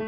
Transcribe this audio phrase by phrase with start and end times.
[0.00, 0.04] お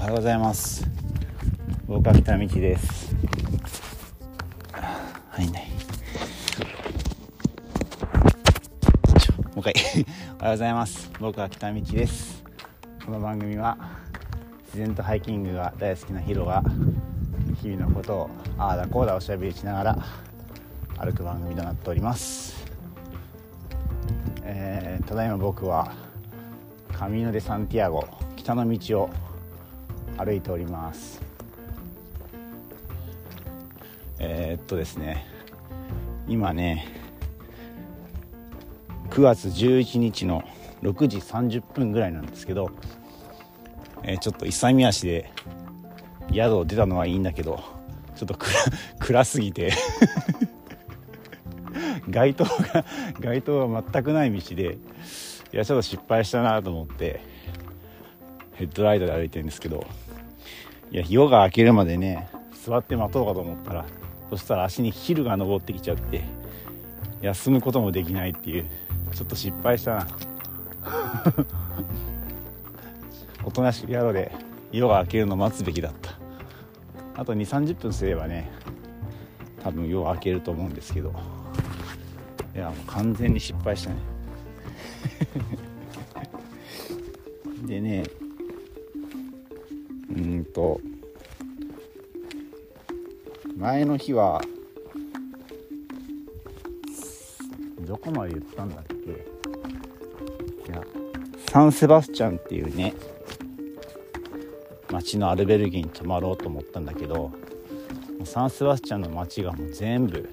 [0.00, 0.84] はようございます。
[1.86, 3.14] 僕は北道です。
[4.72, 5.70] はいね。
[9.54, 9.74] もう一回。
[10.40, 11.08] おはようございます。
[11.20, 12.42] 僕は北道です。
[13.04, 13.78] この番組は
[14.64, 16.64] 自然とハイキングが大好きなヒロが
[17.62, 20.25] 日々のことをああだこうだおしゃべりしながら
[20.98, 22.64] 歩く番組となっております。
[24.42, 25.92] えー、ただいま僕は
[26.92, 28.06] カミーノ・デ・サンティアゴ
[28.36, 29.10] 北の道を
[30.16, 31.20] 歩いております。
[34.18, 35.26] えー、っとですね
[36.26, 36.88] 今ね
[39.10, 40.42] 9月11日の
[40.82, 42.70] 6時30分ぐらいなんですけど、
[44.02, 45.30] えー、ちょっと勇み足で
[46.32, 47.62] 宿を出たのはいいんだけど
[48.16, 48.50] ちょっと暗
[48.98, 49.72] 暗すぎて。
[52.08, 52.84] 街灯が
[53.20, 54.78] 街灯が全くない道で
[55.52, 57.20] いやちょっと失敗したなと思って
[58.54, 59.86] ヘッドライトで歩いてるんですけど
[60.90, 62.28] いや夜が明けるまでね
[62.64, 63.84] 座って待とうかと思ったら
[64.30, 66.24] そしたら足にヒルが登ってきちゃって
[67.22, 68.66] 休むこともできないっていう
[69.12, 70.06] ちょっと失敗したな。
[73.44, 74.32] おとなしく宿で
[74.72, 76.10] 夜が明けるのを待つべきだった。
[77.20, 78.50] あと2 3 0分すればね
[79.62, 81.35] 多分夜明けると思うんですけど。
[82.56, 83.96] いやもう完全に失敗したね。
[87.68, 88.04] でね
[90.10, 90.80] うんと
[93.56, 94.40] 前の日は
[97.80, 98.84] どこまで言ったんだっ
[100.64, 100.70] け？
[100.72, 100.82] いや
[101.48, 102.94] サンセバスチャンっていうね
[104.90, 107.32] 町のアルベルギーに泊まろうと思ったんだけど
[108.24, 110.28] サンセバスチャンの町がもう全部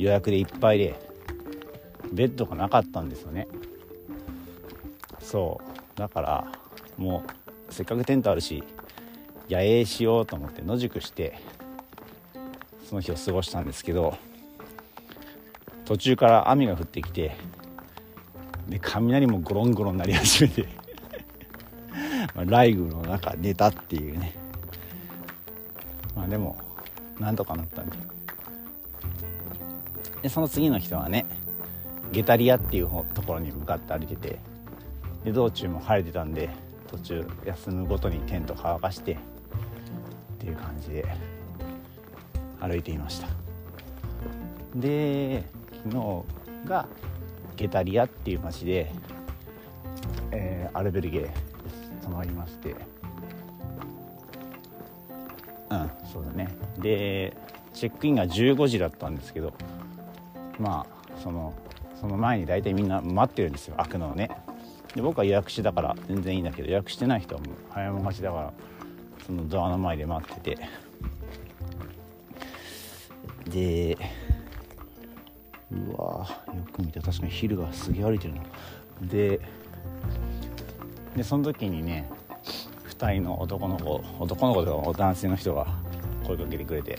[0.00, 0.98] 予約でいっぱいで
[2.10, 3.46] ベッドがなかったんですよね。
[5.20, 5.60] そ
[5.94, 5.98] う。
[5.98, 6.52] だから
[6.96, 7.22] も
[7.68, 8.64] うせっかくテントあるし
[9.50, 11.38] 野営しようと思って野宿して
[12.88, 14.16] その日を過ごしたんですけど
[15.84, 17.36] 途中から雨が降ってきて
[18.68, 20.68] で雷もゴロンゴロン鳴り始めて
[22.34, 24.34] まあ雷雨の中寝たっていうね。
[26.16, 26.56] まあでも
[27.18, 28.19] なんとかなったんで。
[30.22, 31.26] でその次の人はね
[32.12, 34.38] ゲタリアっていうところに向かって歩いてて
[35.24, 36.50] で道中も晴れてたんで
[36.88, 39.16] 途中休むごとにテント乾かしてっ
[40.38, 41.04] ていう感じで
[42.60, 43.28] 歩いていました。
[44.74, 45.44] で
[45.84, 46.24] 昨
[46.64, 46.86] 日が
[47.56, 48.92] ゲタリアっていう町で、
[50.30, 51.30] えー、アルベルゲー
[52.02, 52.74] 泊まりまして。
[55.70, 56.48] うんそうだね。
[56.78, 57.36] で
[57.72, 59.52] チェックインが15時だったんですけど
[60.58, 61.54] まあその
[62.00, 63.76] その前に大体みんな待ってるんですよ。
[63.76, 64.30] 開くのをね。
[64.94, 68.52] で僕は予約してたから全然いいんだけど予約してない人はもう早もがちだから
[69.24, 70.68] そのドアの前で待ってて。
[73.48, 73.96] で
[75.72, 78.42] うわよく見た確かに昼がすげえ歩いてるな。
[79.02, 79.40] で
[81.16, 82.08] でその時にね
[82.88, 85.66] 2人の男の子男の子とか男性の人が
[86.26, 86.98] 声かけてくれて、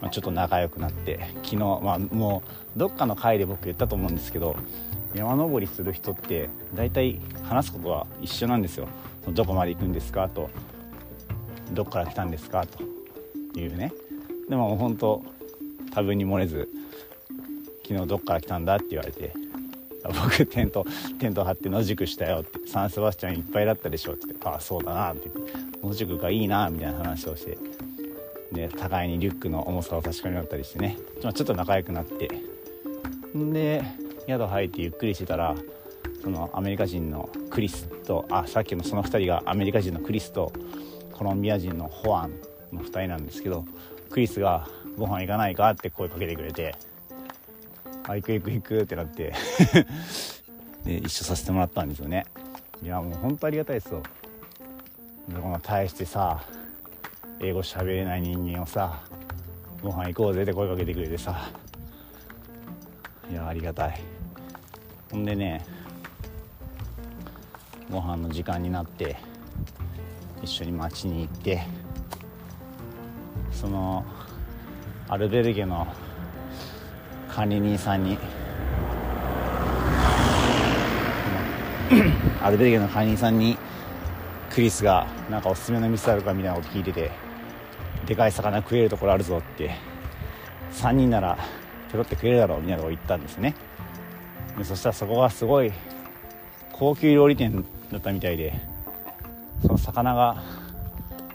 [0.00, 2.42] まあ、ちょっと仲良くなって昨日、まあ、も
[2.76, 4.56] うどっかの回で僕言ったと思うんですけど
[5.14, 8.88] 山登りする人って大体話すことは一緒なんですよ。
[9.28, 10.28] どこまで行くんですか？
[10.28, 10.50] と
[11.72, 12.66] どっから来たんですか？
[12.66, 12.82] と
[13.58, 13.92] いうね。
[14.48, 15.22] でも本当
[15.94, 16.68] 多分に漏れず
[17.88, 19.32] 昨日どっから来たんだって言われて
[20.04, 20.84] 僕テント
[21.18, 25.30] テント張って野宿したよってサンセバスチャンいっぱいだったでしょってってああそうだなって
[25.82, 27.58] 野宿がいいなみたいな話をして
[28.52, 32.28] で互いにリュックの重さを確かめ合ったりしてねちょっと仲良くなって
[33.36, 33.82] んで
[34.28, 35.54] 宿入ってゆっくりしてたら
[36.22, 40.52] そのアメリカ人のクリスとあさっきのその2人がアメリカ人のクリスと
[41.12, 42.32] コロンビア人のホアン
[42.72, 43.64] の2人なんですけど
[44.10, 46.74] クリスが「ご飯行かないか?」って声かけてくれて
[48.08, 49.32] 「あ行く行く行く」ってなって
[50.84, 52.26] で一緒させてもらったんですよね
[52.82, 54.02] いやもう本当ありがたいですよ
[55.28, 56.42] でこの対してさ
[57.40, 59.00] 英語喋れない人間をさ
[59.82, 61.50] ご飯行こうぜって声かけてくれてさ。
[63.30, 64.00] いやありがたい。
[65.10, 65.64] ほんでね
[67.90, 69.16] ご飯の時間になって
[70.42, 71.62] 一緒に街に行って
[73.52, 74.04] その
[75.08, 75.86] アルベルゲの
[77.28, 78.18] 管理人さんに
[82.42, 83.56] アルベルゲの管理人さんに
[84.50, 87.25] クリスがなんかおすすめの店あるかみたいなこと聞いてて
[88.06, 89.72] でかい魚食えるところあるぞって
[90.72, 91.38] 3人なら
[91.90, 93.54] ペロって食えるだろうみたいなとを言ったんですね。
[94.56, 95.72] でそしたらそこがすごい
[96.72, 98.54] 高級料理店だったみたいで
[99.62, 100.42] その魚が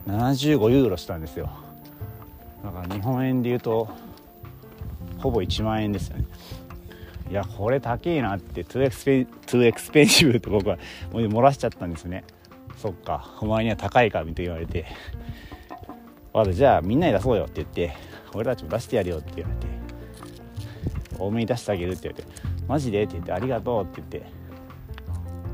[0.08, 1.50] 75ユーロしたんですよ。
[2.64, 3.90] だから日本円で言うと
[5.20, 6.26] ほぼ1万円ですよね。
[7.30, 10.78] いやこれ高えなって too expe- too expensive って僕は
[11.12, 12.24] もう漏らしちゃったんですね。
[12.78, 14.86] そっかお前には高いかみたい言われて。
[16.34, 17.96] わざじゃあみんなに出そうよって言って
[18.34, 19.68] 俺たちも出してやるよって言われて
[21.20, 22.30] 多めに出してあげるって言われて
[22.68, 24.32] マジでって言ってありがとうって言って、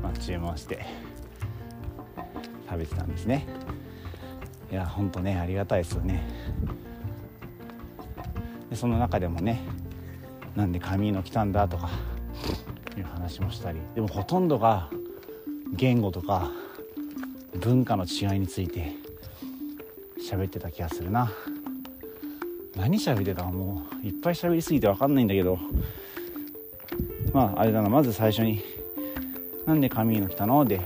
[0.02, 0.84] まあ、注文して
[2.68, 3.46] 食べてたんですね。
[4.70, 6.22] いやほんとねありがたいですよね。
[8.70, 9.62] でその中でもね
[10.54, 11.88] なんで髪の来たんだとか
[12.96, 14.90] いう話もしたりでもほとんどが
[15.72, 16.50] 言語とか
[17.60, 18.94] 文化の違いについて
[20.28, 21.32] 喋ってた気がするな。
[22.76, 25.58] 何喋ってたもういっぱい喋りすぎて分かんないんだけど。
[27.32, 27.88] まああれだな。
[27.88, 28.62] まず最初に
[29.64, 30.82] 「なんで髪の来たの?」で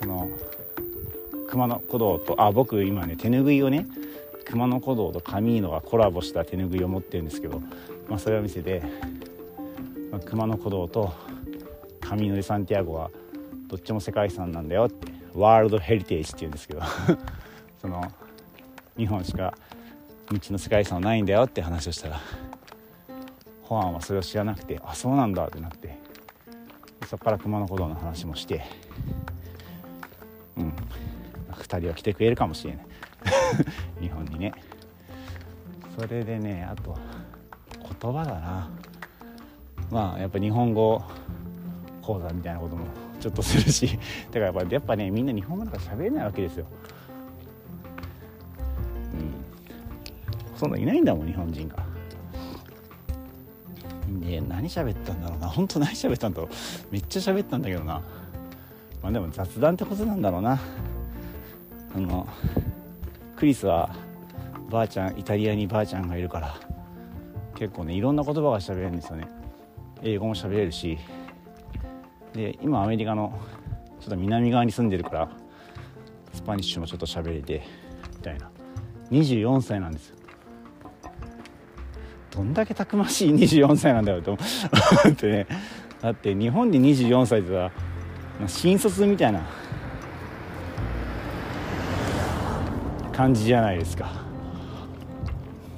[0.00, 0.28] その
[1.48, 3.86] 熊野古道とあ僕今ね手ぬぐいをね
[4.44, 7.60] 熊野古道とカミーノがコラボした手ぬぐいを持ってるんですけど、
[8.08, 8.82] まあ、それを見せて、
[10.12, 11.12] まあ、熊野古道と
[12.00, 13.10] カミーノ・デ・サンティアゴは
[13.68, 16.82] どっちも世界遺産なんだよってワールドヘリテージって言うんですけど。
[17.84, 18.10] その
[18.96, 19.52] 日本しか
[20.30, 22.20] 道の世界遺産はないんだよって話をしたら
[23.62, 25.98] ホアンはそれを知らなくてあそうなんだってなって
[27.06, 28.64] そこから熊野古道の話もして
[30.56, 30.72] うん。
[31.50, 32.86] 2人は来てくれるかもしれない。
[34.00, 34.54] 日本にね。
[35.94, 36.96] それでねあと
[38.00, 38.70] 言葉だな。
[39.90, 41.02] まあやっぱ日本語
[42.00, 42.86] 講座みたいなことも
[43.20, 43.98] ちょっとするし。
[44.30, 46.66] だからやっぱやっぱねみんな日本語なんか喋れないわけですよ。
[50.64, 51.76] そんないないんだもん日本人が。
[54.20, 55.48] で何喋ったんだろうな。
[55.50, 56.50] 本当何喋ったんだろう。
[56.90, 58.00] めっちゃ喋ったんだけどな。
[59.02, 60.58] まあでも雑談ってことなんだろうな。
[61.94, 62.26] あの
[63.36, 63.94] クリスは
[64.70, 66.54] ばあちゃんイタリアにばあちゃんがいるから
[67.54, 69.28] 結構ねいろんな言葉が喋れるんですよね。
[70.02, 70.96] 英語も喋れるし。
[72.32, 73.38] で今アメリカの
[74.00, 75.28] ちょっと南側に住んでるから
[76.32, 77.62] スパニッシュもちょっと喋れて
[78.16, 78.50] みたいな。
[79.10, 80.08] 24歳なんです。
[80.08, 80.23] よ
[82.34, 84.40] どんだけたくましい24歳なんだよと思
[85.08, 85.46] ってね。
[86.00, 87.70] だって日本で24歳ってさ
[88.46, 89.42] 新卒みたいな。
[93.14, 94.10] 感じじゃないですか。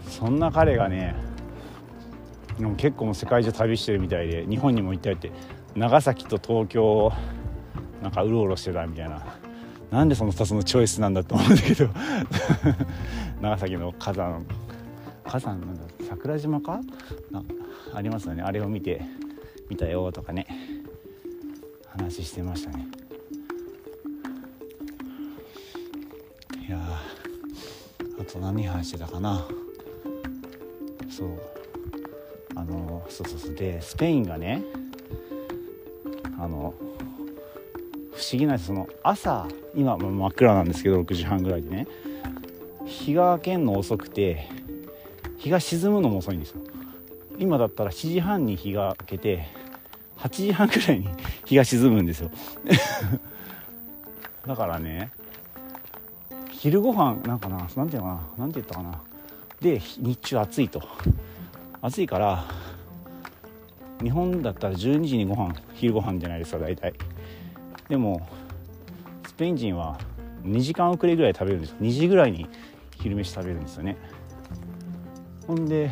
[0.09, 1.15] そんな彼がね
[2.59, 5.31] でも結構も世界中旅してるみたいで日本にも行ったりって
[5.75, 7.13] 長崎と東京
[8.03, 9.23] なんかうろうろしてたみたいな。
[9.91, 11.91] なんでその2つのチョイスなんだと思うんだけど。
[13.41, 14.45] 長崎の火山
[15.25, 16.81] 火山なんだ桜島か？
[17.95, 18.43] ありますよね。
[18.43, 19.03] あれを見て
[19.69, 20.47] 見たよとかね。
[21.87, 22.87] 話してましたね。
[26.67, 26.79] いや
[28.21, 29.47] あと何話してたかな？
[31.11, 31.29] そう。
[32.55, 33.55] あのそうそうそう。
[33.55, 34.63] でスペインがね
[36.39, 36.75] あの
[38.13, 41.87] 不思議なその朝今真っ暗なんですけど6時半ぐらいでね。
[42.85, 44.49] 日が明けんの遅くて
[45.47, 46.61] 日が沈むのも遅いんですよ。
[47.39, 49.47] 今だったら7時半に日が明けて
[50.19, 51.09] 8時半ぐらいに
[51.47, 52.33] 日が沈むんですよ。
[54.45, 55.13] だからね
[56.51, 59.01] 昼ご飯なんかななんていうのかななんて言ったかな。
[59.61, 60.83] で日中暑いと。
[61.81, 62.45] 暑いから
[64.03, 66.93] 日本だったら12時にご飯昼ご飯じゃないですか大体。
[67.89, 68.27] でも
[69.29, 69.97] スペイン人は
[70.43, 72.49] 2時間遅れぐらい食べるんです2時ぐらいに
[72.99, 73.97] 昼飯食べるんですよね。
[75.47, 75.91] ほんで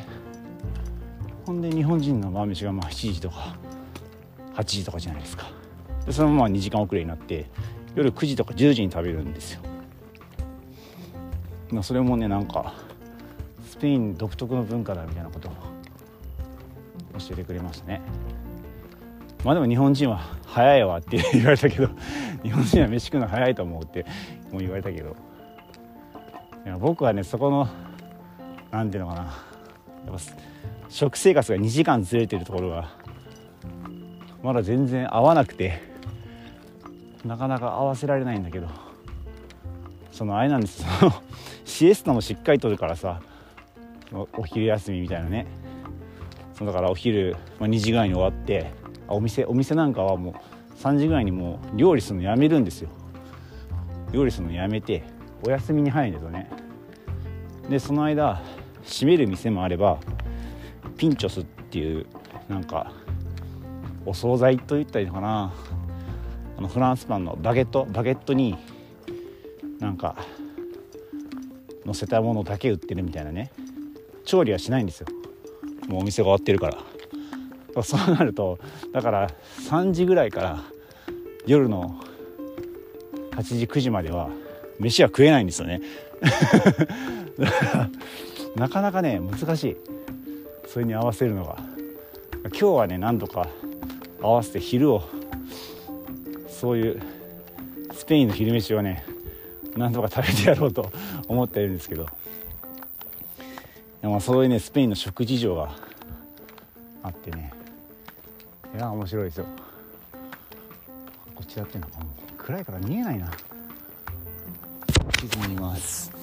[1.47, 3.57] ほんで日本人の晩飯がまあ7時とか
[4.55, 5.47] 8時とかじゃないですか。
[6.07, 7.47] でそのまま2時間遅れになって
[7.95, 9.61] 夜9時とか10時に食べるんですよ、
[11.83, 12.75] それもねなんか
[13.67, 15.53] スペイン独特の文化だみたいなことを
[17.19, 18.03] 教えてくれましたね。
[19.45, 21.89] まあでも日本人は早いわって 言われたけど
[22.43, 24.05] 日本人は飯食うの早いと思うって
[24.51, 25.17] もう言われたけど。
[26.65, 27.69] いや僕はねそこの
[28.75, 29.21] 何ていうのかな。
[29.23, 30.19] やっぱ
[30.89, 32.91] 食生活が2時間ずれてるところが
[34.43, 35.81] まだ全然合わなくて
[37.25, 38.69] なかなか合わせられないんだけど
[40.11, 40.85] そのあれなんです。
[40.99, 41.13] そ の
[41.65, 43.21] シエスタもしっかりとるからさ
[44.37, 45.47] お昼休みみたいなね。
[46.55, 48.73] そだからお昼、まあ、2時ぐらいに終わって
[49.07, 50.35] お店お店なんかはもう
[50.81, 52.89] 3時ぐらいにもう料理するのやめるんですよ。
[54.11, 55.05] 料理するのやめて
[55.47, 56.51] お休みに入るんですよね。
[57.69, 58.43] でその間
[58.85, 59.99] 閉める店もあれば
[60.97, 62.07] ピンチョスっていう
[62.49, 62.93] なんか
[64.07, 65.53] お惣菜と言ったらいいのかな。
[66.57, 68.57] あのフランスパンのバゲットバゲットに
[69.81, 70.17] なんか
[71.85, 73.51] 乗せたものだけ売ってるみたいなね。
[74.25, 75.09] 調理はしないんですよ。
[75.89, 77.83] もうお店が終わってるから。
[77.83, 78.61] そうなると
[78.93, 79.29] だから
[79.69, 80.63] 3時ぐらいから
[81.45, 82.01] 夜の
[83.33, 84.31] 8時9時までは
[84.79, 85.81] 飯は食えないんですよね。
[87.39, 87.91] だから
[88.55, 89.77] なかなかね難しい。
[90.69, 91.59] それに合わせるのが。
[92.45, 93.49] 今日はね何度か
[94.21, 95.03] 合わせて昼を
[96.49, 97.03] そういう
[97.95, 99.05] スペインの昼飯をね
[99.77, 100.91] 何とか食べてやろうと
[101.27, 102.07] 思ってるんですけど。
[104.03, 105.75] でもそういうねスペインの食事情が
[107.03, 107.53] あってね。
[108.75, 109.47] いや面白いですよ。
[111.35, 113.31] こちらっていうのはも暗いから見えないな。
[115.19, 116.14] 地図見ます。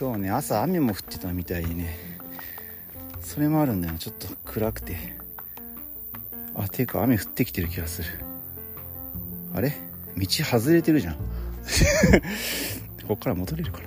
[0.00, 1.94] 今日ね朝雨も降ってたみたいでね。
[3.20, 3.98] それもあるんだよ。
[3.98, 4.96] ちょっと暗くて。
[6.54, 8.08] あていうか雨降ってきてる気がする。
[9.54, 9.76] あれ？
[10.16, 11.16] 道外れてるじゃん。
[13.06, 13.84] こっから戻れるかな？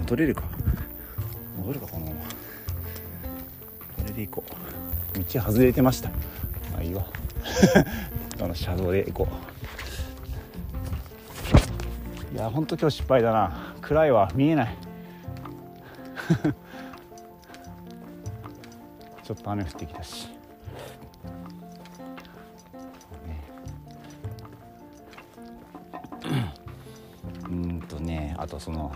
[0.00, 0.44] 戻れるか？
[1.58, 2.16] 戻るかこのまま。
[2.24, 2.26] こ
[4.06, 4.44] れで行こ
[5.14, 5.18] う。
[5.18, 6.08] 道外れてました。
[6.72, 7.06] まあいいわ。
[8.40, 9.43] あの車道で行こう。
[12.44, 13.74] やほんと今日失敗だな。
[13.80, 14.30] 暗いわ。
[14.34, 14.76] 見えない。
[19.22, 20.28] ちょっと雨降ってきたし、
[23.26, 23.42] ね。
[27.48, 28.92] うんとねあとその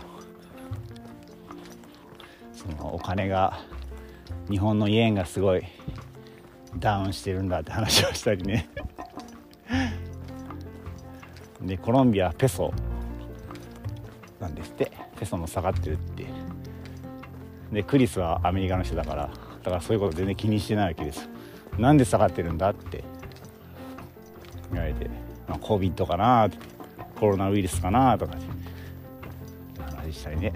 [2.53, 3.59] そのお金が
[4.49, 5.63] 日本のイエンがすごい
[6.77, 8.69] ダウンしてるんだって話をしたりね。
[11.61, 12.71] でコロンビアペソ。
[14.59, 16.25] ですってペソも下がってるって
[17.71, 19.29] でクリスはアメリカの人だから
[19.63, 21.29] だからそういうこと全然気にしてないわけです。
[21.77, 23.03] なんで下がってるんだって
[24.71, 25.09] 言われて、
[25.47, 26.49] まあ、COVID かな
[27.19, 30.53] コロナウイルスかなとかって話したりね。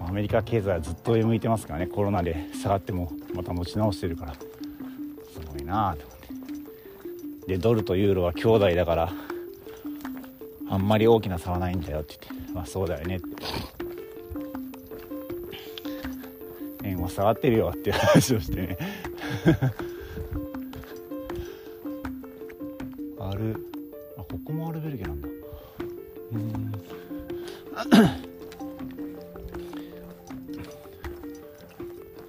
[0.00, 1.86] アメリカ経済はずっと上向いてますからね。
[1.86, 4.34] コロナで下がってもまた持ち直してるから。
[4.34, 4.38] す
[5.52, 6.18] ごいなと思っ
[7.46, 7.48] て。
[7.48, 9.12] でドルとユーロは兄弟だから
[10.68, 12.35] あんまり大きな差はないんだよって言って。
[12.56, 13.16] まあそうだよね。
[13.16, 13.26] って
[16.84, 18.62] 円は下がってるよっていう話をして。
[18.62, 18.78] ね
[23.20, 23.56] ある
[24.16, 25.28] あここもアルベルゲなんだ。
[26.32, 26.72] うん。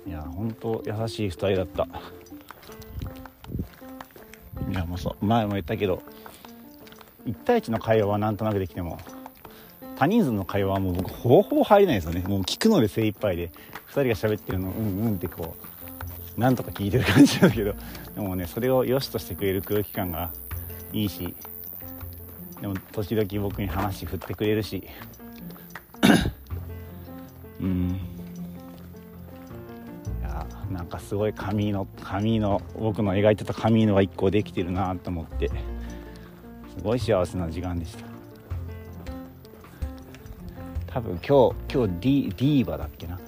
[0.06, 1.88] いや本当優しい2人だった。
[4.70, 6.04] いやもうそう前も言ったけど
[7.26, 9.00] 1対1の会話はなんとなくできても
[9.98, 12.22] 他人数の会話はもう僕ほぼほぼ入れないですよね。
[12.28, 13.50] もう聞くので精一杯で。
[13.90, 15.56] 2人が喋ってるのうんうんってこ
[16.38, 17.74] うなんとか聞いてる感じなんだけど。
[18.14, 20.30] でもねそれを良しとしてくれる空気感が
[20.94, 21.34] いいし。
[22.62, 24.88] でも時々僕に話振ってくれるし。
[27.60, 28.00] うん。
[30.20, 35.50] いやなんかすごい紙の紙の僕の描いてた紙のが1個できてるなと思って。
[36.78, 38.17] すごい幸せな時間でした。
[40.98, 43.20] 多分今日今日ディディーバだっけな？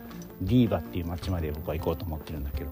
[0.42, 2.72] ディーバっていう街まで僕は行こうと思ってるんだけど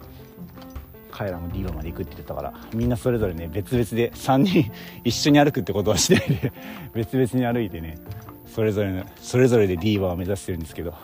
[1.12, 4.72] 彼らもディーバまで行くって言ってたからみんなそれぞれね別々で3人
[5.06, 6.52] 一緒に歩くってことはしないで
[6.96, 8.00] 別々に歩いてね
[8.48, 10.96] それぞれのそれぞれでディーバを目指してるんですけど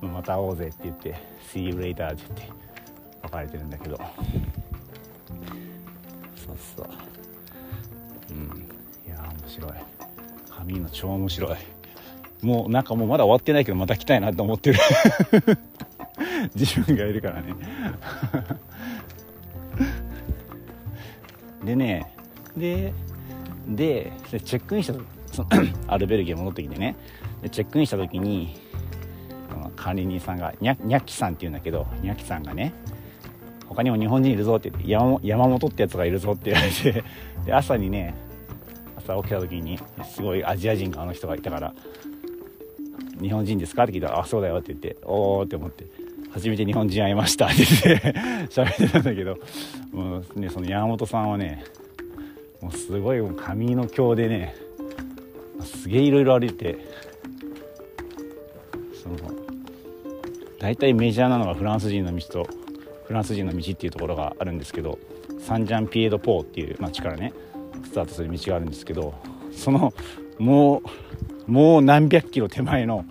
[0.00, 1.14] また会おうぜって言って
[1.52, 2.48] 「See you later」って言って
[3.22, 4.00] 別れてるんだけど。
[6.36, 6.86] そうそう。
[8.30, 8.66] うん。
[9.06, 9.72] いや面白い。
[10.48, 11.56] 髪の超面白い。
[12.42, 14.78] もうなんかもうまだ終わってないけどまた来たいなと思ってる。
[16.54, 17.54] 自分がいるからね。
[21.64, 22.12] でね
[22.56, 22.92] で
[23.68, 24.94] でチェックインした
[25.32, 25.48] その
[25.86, 26.96] アルベルギー戻ってきてね。
[27.42, 28.56] でチェックインした時に
[29.76, 32.72] 管理人さんがにゃにゃっきさんっていうんだけどにゃっきさんがね
[33.66, 37.04] 他にも日本人いるぞって言って山山本ってやつがいるぞって言われて
[37.46, 38.14] で朝にね
[38.96, 41.74] 朝起きた時にすごいアジア人かあの人がいたから
[43.20, 45.84] 「日本人ですか?」って聞いたら「あそうだよ」って言って「おお」って思って
[46.30, 48.14] 「初めて日本人会いました」って言って
[48.50, 49.38] 喋ってたんだけど
[49.92, 51.64] もう、ね、その山本さんはね
[52.60, 54.54] もうすごい髪の強でね
[55.64, 56.78] すげえいろいろ歩いて
[59.02, 59.16] その
[60.58, 62.48] 大体メジャーなのがフランス人の道と
[63.04, 64.98] フランス人の道っていうところがあるんですけど
[65.40, 67.32] サンジャンピエド・ポーっていう街からね
[67.84, 69.14] スタートする道があるんですけど
[69.52, 69.92] その
[70.38, 70.82] もう
[71.50, 73.04] もう何百キロ手前の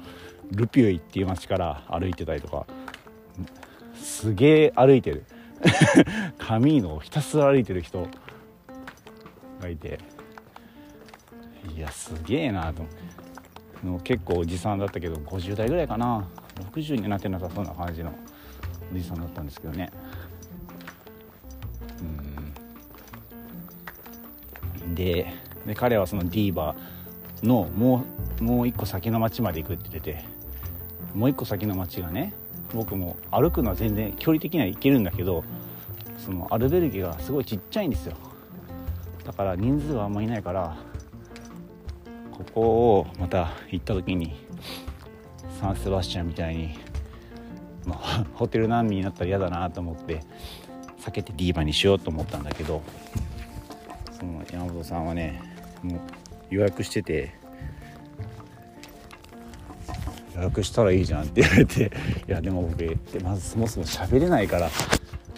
[0.51, 2.65] ルピュイっていう街から歩いてたりとか。
[3.95, 5.25] すげえ歩いてる。
[6.37, 8.07] カミーノをひたすら歩いてる人
[9.61, 9.99] がいて。
[11.75, 12.83] いやすげえなと。
[13.85, 16.25] の結構おじさんだったけど50代ぐらいかな。
[16.71, 18.13] 60になってなさそうな感じの
[18.93, 19.91] おじさんだったんですけどね。
[24.85, 24.95] うん。
[24.95, 25.33] で
[25.65, 26.98] で彼はそのディーバー。
[27.43, 28.05] のも
[28.39, 30.25] うもう一個先の町まで行くって言ってて
[31.13, 32.33] もう一個先の町がね
[32.73, 35.43] 僕も歩くのは全然距離的には行けるんだけど
[36.17, 38.15] そのアルベルゲがすごいちっちゃいんですよ。
[39.25, 40.75] だから人数があんまいないから
[42.31, 42.61] ここ
[42.99, 44.33] をまた行った時に
[45.59, 46.79] サンセバスチャンみたいに、
[47.85, 47.95] ま、
[48.33, 50.23] ホテル難民になったら嫌だなと思って
[50.99, 52.81] 避けてディーバにしようと思ったんだけど
[54.11, 55.41] その山本さんはね
[55.83, 55.99] もう
[56.49, 57.33] 予約してて
[60.35, 61.91] 予約したらいいじゃんって言われて
[62.27, 64.69] いやでも僕ってまずそもそも喋れないから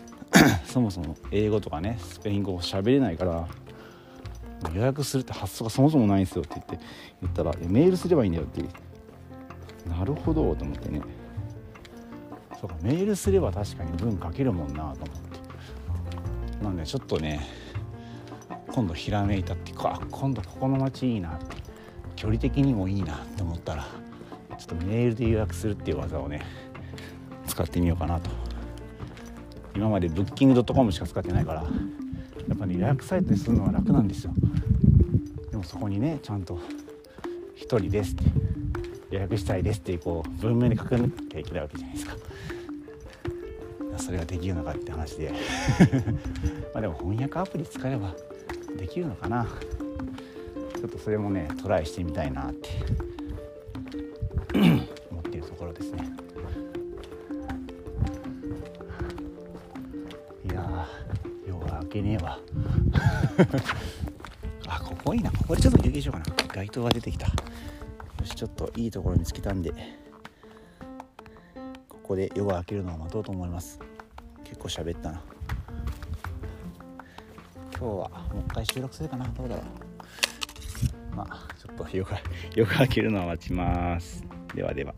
[0.65, 3.48] そもそも英語とかねスペイン語喋れないから
[4.74, 6.80] 予約するって発想がそもそもないんですよって言って
[7.22, 8.62] 言ったらメールすればいいんだよって
[9.89, 11.01] なるほどと思ってね。
[12.60, 16.63] そうかメールすれば確かに文書けるもんなと思って。
[16.63, 17.41] なんでちょっとね
[18.74, 21.40] 今度ひらめいたっていうか今度ここの街いいな
[22.16, 23.86] 距離的にもいいなって思ったら
[24.58, 26.42] ちょっとメールで予約するっていう技をね
[27.48, 28.30] 使ってみようかなと。
[29.75, 31.70] 今までブッキングドットコムしか使ってないからや
[32.54, 34.34] っぱね予約サイトにするのは楽なんですよ。
[35.50, 36.60] でもそこにねちゃんと
[37.58, 38.24] 「1人です」って
[39.12, 42.16] 予約したいですってこう文面で書かなきゃいけないわけじゃないですか。
[43.98, 45.32] それができるのかって話で。
[46.74, 48.13] まあでも翻訳アプリ使えば
[48.78, 49.48] できるのかな？
[50.75, 52.70] ちょっとそれもねトライしてみたいなって。
[55.12, 56.10] 思っているところですね。
[60.44, 60.88] いや
[61.48, 62.40] 夜が明けねえわ。
[64.68, 65.31] あここいいな。
[65.31, 66.36] ここでちょっと休憩しようかな。
[66.53, 67.27] 街灯が出てきた。
[67.27, 67.34] よ
[68.24, 69.72] しちょっといいところ見つけたんで。
[71.88, 73.79] ここで夜が明けるのを待とうと思います。
[74.44, 75.22] 結構喋ったな。
[77.79, 78.21] 今日は
[78.62, 81.16] 回収録するかなどうだろう。
[81.16, 82.20] まあちょっと夜が
[82.56, 84.24] 夜が明けるのを待ちます。
[84.54, 84.94] ではでは。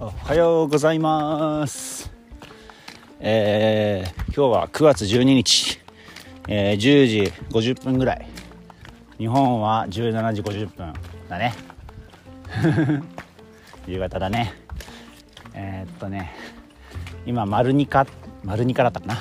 [0.00, 2.10] おはようございます。
[3.20, 5.78] えー、今日は9月12日、
[6.48, 8.26] えー、10時50分ぐらい。
[9.18, 10.92] 日本は17時50分
[11.28, 11.69] だね
[13.86, 14.52] 夕方だね。
[15.54, 16.32] えー、っとね
[17.26, 18.06] 今丸ニカ
[18.44, 19.14] 丸ニカだったかな。
[19.14, 19.18] っ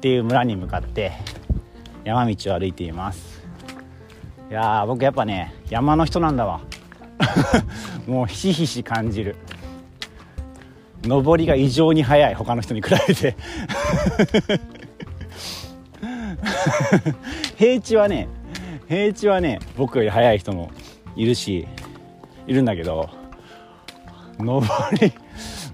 [0.00, 1.12] ていう村に向かって
[2.04, 3.42] 山道を歩いています。
[4.50, 6.60] いや僕やっぱね山の人なんだわ。
[8.06, 9.36] もうひしひし感じる。
[11.04, 13.36] 登りが異常に速い他の人に比べて。
[17.56, 18.28] 平地はね
[18.88, 20.70] 平地はね僕より速い人も
[21.14, 21.66] いるし
[22.46, 23.08] いるんだけど
[24.38, 24.66] 登
[25.00, 25.12] り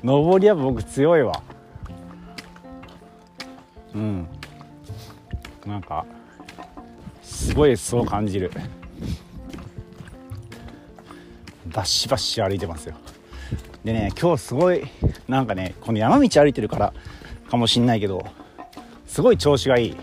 [0.02, 1.42] 登りは僕強いわ。
[3.94, 4.28] うん。
[5.66, 6.06] なんか
[7.22, 8.50] すごいそう感じる。
[11.66, 12.94] バシバシ歩いてますよ。
[13.84, 14.84] でね今日すごい
[15.28, 16.92] なんかねこの山道歩いてるから
[17.48, 18.24] かもしんないけど
[19.06, 19.96] すごい調子がいい。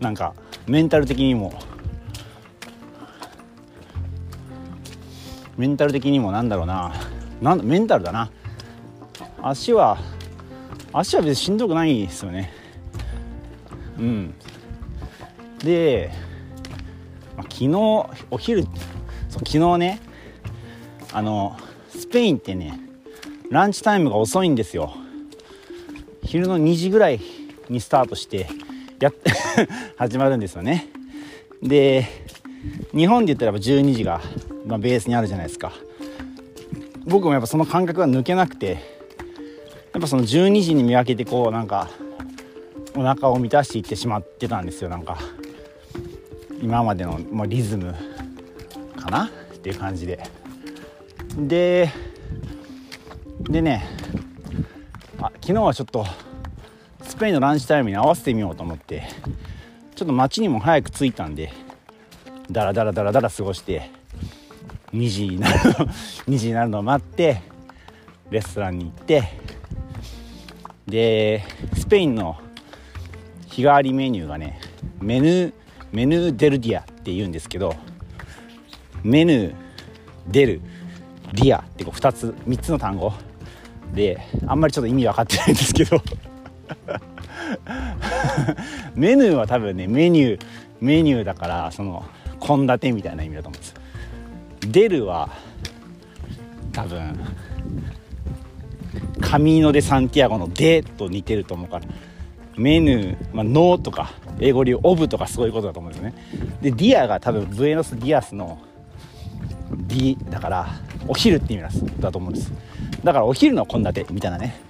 [0.00, 0.34] なんか
[0.66, 1.52] メンタル的にも
[5.60, 6.90] メンタル的にもなんだろうな。
[7.42, 8.30] なんメンタルだな。
[9.42, 9.98] 足は
[10.90, 12.50] 足は別にしんどくないですよね。
[13.98, 14.34] うん。
[15.62, 16.10] で、
[17.36, 17.68] まあ、昨日
[18.30, 20.00] お昼そう昨日ね
[21.12, 21.58] あの
[21.90, 22.80] スペインってね
[23.50, 24.94] ランチタイムが遅いんですよ。
[26.22, 27.20] 昼の2時ぐらい
[27.68, 28.48] にスタートして
[28.98, 29.14] やっ
[29.98, 30.88] 始まるんですよね。
[31.62, 32.06] で
[32.94, 34.22] 日本で言ったら12時が、
[34.66, 35.72] ま、ベースにあるじゃないですか。
[37.06, 38.72] 僕もやっぱその感覚が抜けなくて
[39.92, 41.88] やっぱその12時に見分けてこうなんか
[42.94, 44.90] お腹を満たしていってしまってたんですよ。
[44.90, 45.18] なんか
[46.60, 47.94] 今までのもうリズム
[48.96, 49.24] かな？
[49.24, 50.22] っていう感じで。
[51.36, 51.90] で
[53.40, 53.84] でね
[55.18, 56.04] あ昨日はちょっと
[57.02, 59.04] スペインのランチタイムに合わせてみようと思って
[59.96, 61.52] ちょっと街にも早く着いたんで
[62.50, 63.90] ダラダラダラダラ過ごして
[64.92, 67.42] 2時になるの2時になるのを待って
[68.30, 69.22] レストランに行って
[70.86, 72.40] でスペインの
[73.46, 74.60] 日替わりメニューがね
[75.00, 75.52] メヌー
[75.92, 77.74] メヌデルディアって言うんですけど
[79.02, 79.54] メヌー
[80.28, 80.60] デル
[81.34, 83.12] ディアってこう2つ3つの単語。
[83.94, 86.00] であんまりちょっと意味分かってないんですけど。
[88.94, 90.40] メヌーは多分ねメニュー
[90.80, 92.04] メニューだからその
[92.40, 93.74] 献立みたいな意味だと思うんです
[94.68, 95.30] del は
[96.72, 97.18] 多分
[99.20, 101.84] カミーノ・デ・サンティアゴの「de」と似てると思うから。
[102.56, 106.14] menú、まあ、のとか英語で言う of とかそういうことだと思うんですよね。
[106.60, 108.58] で día が多分 buenos días の
[109.72, 110.68] D だから
[111.08, 112.52] お昼って意味なんだと思うんです。
[113.02, 114.60] だからお昼の献立みたいなね。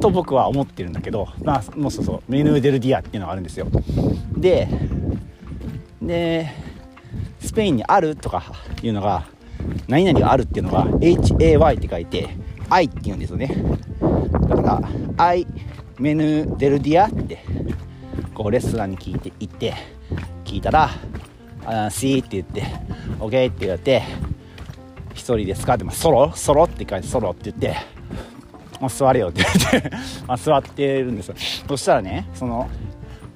[0.00, 3.66] と僕は思ってるんだけどまあもうそうそう menú del día っていうのがあるんですよ。
[4.36, 4.68] で
[6.00, 6.50] で
[7.52, 8.42] スペインにあるとか
[8.82, 9.26] いうのが
[9.86, 12.30] 何々があるっていうのが HAY って書いて
[12.70, 13.54] I って言うんですよね。
[14.48, 14.80] だから
[15.18, 15.46] I
[15.98, 17.44] メヌーデルディアって
[18.32, 19.74] こうレストランに聞いて行って
[20.46, 20.88] 聞いたら
[21.66, 22.62] 「あ C」って言って
[23.20, 24.02] 「OK」って言われて
[25.12, 26.32] 「1人ですか?」って、ソロ？
[26.34, 26.64] ソロ？
[26.64, 27.76] って書いてソロって言って
[28.80, 29.90] 「まあ、座れよ」って言って
[30.26, 31.34] ま座ってるんですよ。
[31.68, 32.70] そしたらねその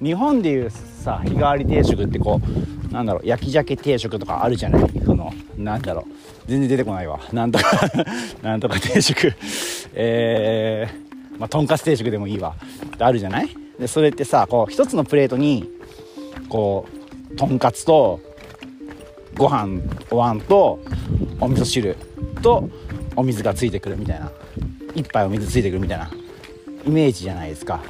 [0.01, 4.89] 日本でいうさ日替わり定食ってこうなんだろう焼き鮭定食とかあるじゃない？
[5.05, 6.05] そのなんだろう。
[6.47, 7.19] 全然出てこないわ。
[7.33, 7.65] なんとか
[8.41, 9.33] なんとか定食。
[9.93, 12.55] えー、まあとんかつ定食でもいいわ。
[12.99, 13.49] あるじゃない？
[13.79, 15.69] でそれってさこう一つのプレートに
[16.49, 16.87] こ
[17.31, 18.19] うとんかつと
[19.35, 20.79] ご飯お椀と
[21.39, 21.95] お味噌汁
[22.41, 22.69] と
[23.15, 24.31] お水がついてくるみたいな。
[24.95, 26.09] 一杯お水ついてくるみたいな
[26.85, 27.81] イメージじゃないですか。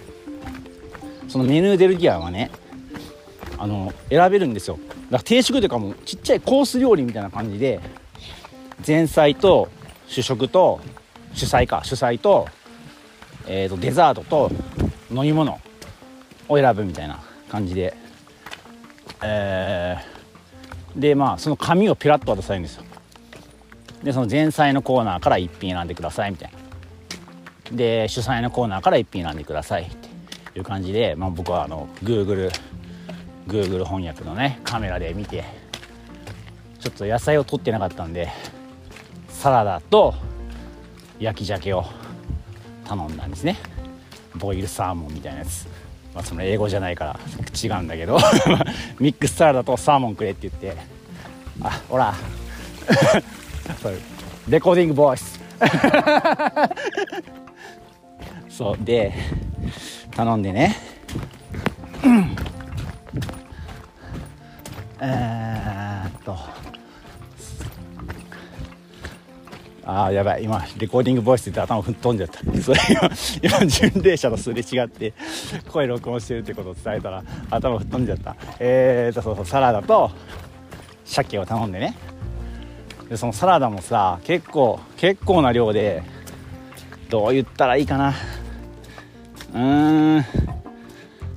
[1.30, 2.52] そのメヌーデルギアはね
[3.58, 4.78] あの選べるんですよ。
[4.78, 7.80] だから定食というかもうちっちゃいコース料理みたいな感じで
[8.86, 9.70] 前菜と
[10.08, 10.80] 主食と
[11.34, 12.48] 主菜か主菜と,、
[13.48, 14.52] えーと、デザートと
[15.12, 15.60] 飲み物
[16.50, 17.94] を選ぶみたいな感じで。
[19.22, 22.84] えー、でまあその紙をピラッと渡されるんですよ。
[24.04, 27.76] でその前菜のコーナーから1品選んでくださいみたいな。
[27.76, 30.08] で主菜のコーナーから1品選んでくださいって
[30.58, 32.52] いう感じで、まあ、僕はあの Google
[33.48, 35.44] Google 翻訳のねカメラで見て
[36.80, 38.30] ちょっと野菜を取ってなかったんで
[39.30, 40.14] サラダと
[41.20, 41.86] 焼き鮭を
[42.86, 43.58] 頼んだんですね。
[44.36, 45.68] ボイルサーモンみたいなやつ、
[46.14, 47.20] まあ、その英語じゃないから
[47.62, 48.20] 違うんだけど
[49.00, 50.78] ミックスサラダとサーモンくれって言って。
[51.62, 52.14] あほら。
[54.48, 55.40] レコーディングボイス
[58.50, 58.78] そう。
[58.80, 59.14] で
[60.12, 60.76] 頼んでね、
[62.04, 62.36] うん
[65.00, 66.38] えー、っと。
[69.90, 70.44] ああやばい。
[70.44, 72.40] 今レコーディングボイスって頭吹っ飛んじゃった。
[72.62, 73.10] それ今
[73.42, 75.14] 今巡礼者とすれ違って
[75.72, 78.36] 声録音してるってことを伝えたら頭吹っ飛んじゃった。
[78.60, 80.12] えー、っとそうそうサラダと
[81.06, 81.96] 鮭を頼んでね。
[83.08, 86.04] でそのサラダもさ結構結構な量で
[87.10, 88.14] どう言ったらいいかな。
[89.54, 90.26] うーん。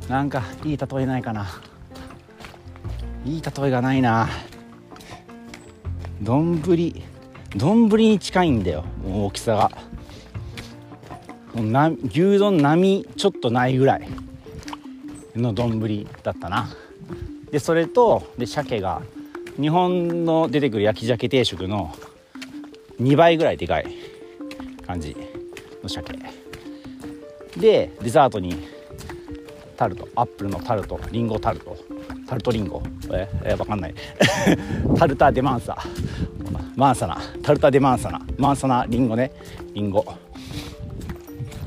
[0.08, 1.46] なんかいい例えないかな。
[3.24, 4.28] いい例えがないな。
[6.22, 6.60] 丼。
[7.56, 9.70] 丼に近いんだよ大きさが。
[11.60, 14.08] な牛丼並みちょっとないぐらい
[15.34, 16.68] の丼だったな。
[17.50, 19.02] でそれとで鮭が
[19.60, 21.94] 日本の出てくる焼き鮭定食の
[23.00, 23.94] 2倍ぐらいでかい
[24.86, 25.16] 感じ
[25.82, 26.14] の鮭。
[27.56, 28.68] でデザートに
[29.76, 31.76] タルトアップルのタルトリンゴタルト
[32.30, 32.80] タルトリンゴ。
[33.12, 33.94] ええわかんない。
[34.96, 35.76] タルタ・デ・マンサ。
[36.76, 37.18] マンサナ。
[37.42, 38.20] タルタ・デ・マンサナ。
[38.38, 39.32] マンサナリンゴね。
[39.74, 40.04] リンゴ。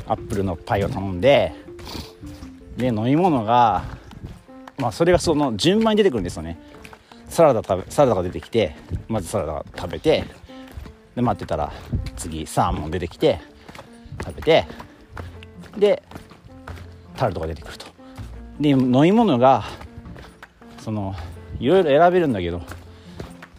[0.08, 1.54] アップルのパイを頼んで。
[2.78, 3.84] で飲み物が
[4.78, 6.58] まあそれがその順番に出てくるんですよね。
[7.28, 8.73] サラダ食べサラダが出てきて
[9.10, 10.23] まずサラダ食べて
[11.13, 11.73] で待ってたら
[12.15, 13.41] 次サーモン出てきて
[14.26, 14.65] 食べて
[15.78, 16.02] で
[17.17, 17.86] タルトが出てくると。
[18.62, 19.65] で飲み物が
[20.84, 21.15] その
[21.60, 22.62] いろいろ選べるんだけど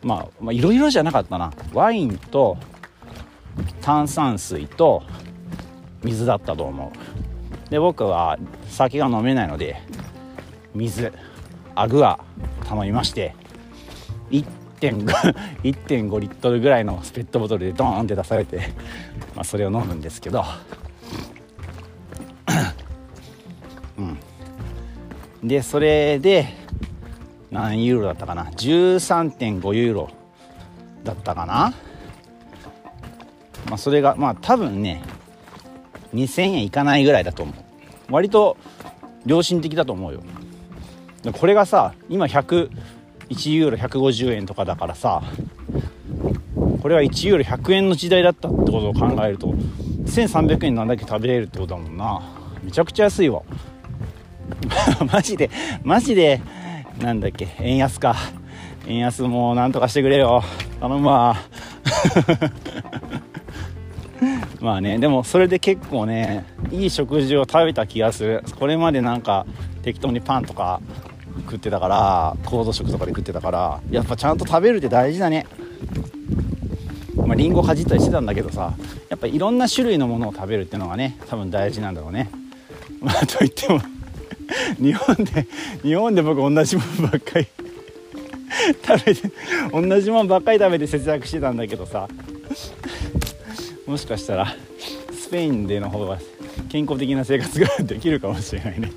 [0.02, 1.52] まあいろいろじゃなかったな。
[1.72, 2.58] ワインと
[3.80, 5.02] 炭酸水と
[6.02, 7.70] 水だったと思う。
[7.70, 9.80] で僕は酒が飲めないので
[10.74, 11.10] 水
[11.74, 12.20] アグア
[12.68, 13.34] 頼みまして
[14.30, 15.34] 1.5
[15.64, 18.58] リットルぐらいのペットボトルでドーンって出されて、
[19.34, 20.44] まあ、それを飲むんですけど。
[23.96, 24.18] うん。
[25.42, 26.63] でそれで
[27.54, 30.10] 何ユーロだったかな？13.5ユーロ
[31.04, 31.72] だったかな？
[33.66, 35.02] まあ、それがまあ多分ね
[36.12, 37.54] 2000円いかないぐらいだと思う。
[38.10, 38.56] 割と
[39.24, 40.20] 良心的だと思うよ。
[41.32, 45.22] これがさ今101ユーロ150円とかだからさ
[46.82, 49.46] これは1ユーロ100円の時代だったってことを考えると
[50.06, 52.20] 1300円なんだけ食べれるってことだもんな。
[52.64, 53.42] めちゃくちゃ安いわ。
[55.12, 55.50] マジで
[55.84, 56.42] マジで
[57.00, 57.48] なんだっけ？
[57.60, 58.16] 円安か。
[58.86, 60.42] 円安もなんとかしてくれよ。
[60.80, 61.36] 頼むわ。
[64.60, 68.42] まあねでもそれで結構ねいい食事を食べた気がする。
[68.58, 69.46] これまでなんか
[69.82, 70.80] 適当にパンとか
[71.46, 75.46] 食ってたから高度食とかで食ってたからやっぱちゃんと食べるって大事だね。
[77.16, 78.74] まあリンゴかじったりしてたんだけどさ
[79.08, 82.30] やっぱいろんな種類のものを食べるっていうのがね多分大事なんだろうね。
[83.00, 83.80] まあといっても
[84.80, 85.46] 日本で
[85.82, 87.46] 日本で僕同じものばっかり。
[88.86, 89.30] 食べて
[89.72, 92.08] 同じものばっかり食べて節約してたんだけどさ。
[93.86, 94.54] もしかしたら
[95.12, 96.18] スペインでの方が
[96.70, 98.92] 健康的な生活ができるかもしれないね。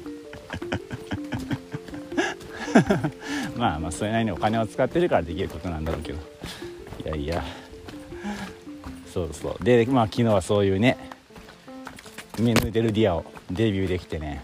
[3.58, 6.20] まあまあそれなりにお金を使ってるからできることなんだろうけど。
[7.06, 7.44] いやいや。
[9.14, 9.64] そうそう。
[9.64, 10.98] でまあ昨日はそういうね
[12.40, 14.44] メヌ・デルディアをデビューできてね。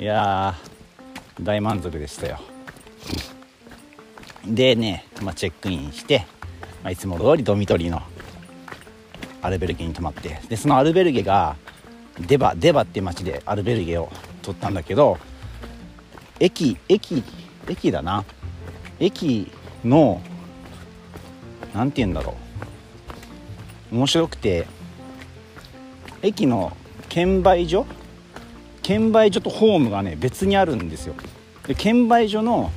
[0.00, 0.54] いや
[1.40, 2.38] 大満足でしたよ。
[4.46, 6.24] でね、まあ、チェックインして、
[6.84, 8.00] まあ、いつも通りドミトリーの
[9.42, 10.40] アルベルゲに泊まって。
[10.48, 11.56] でそのアルベルゲが
[12.20, 14.08] デバデバっていう町でアルベルゲを
[14.42, 15.18] 取ったんだけど
[16.38, 17.24] 駅駅
[17.66, 18.24] 駅だな。
[19.00, 19.50] 駅
[19.84, 20.20] の
[21.74, 22.36] 何て言うんだろ
[23.90, 23.96] う。
[23.96, 24.66] 面白くて
[26.22, 26.76] 駅の
[27.08, 27.84] 券売所
[28.88, 31.14] 券売所とホームがね別にあるんですよ。
[31.66, 32.72] で券売所の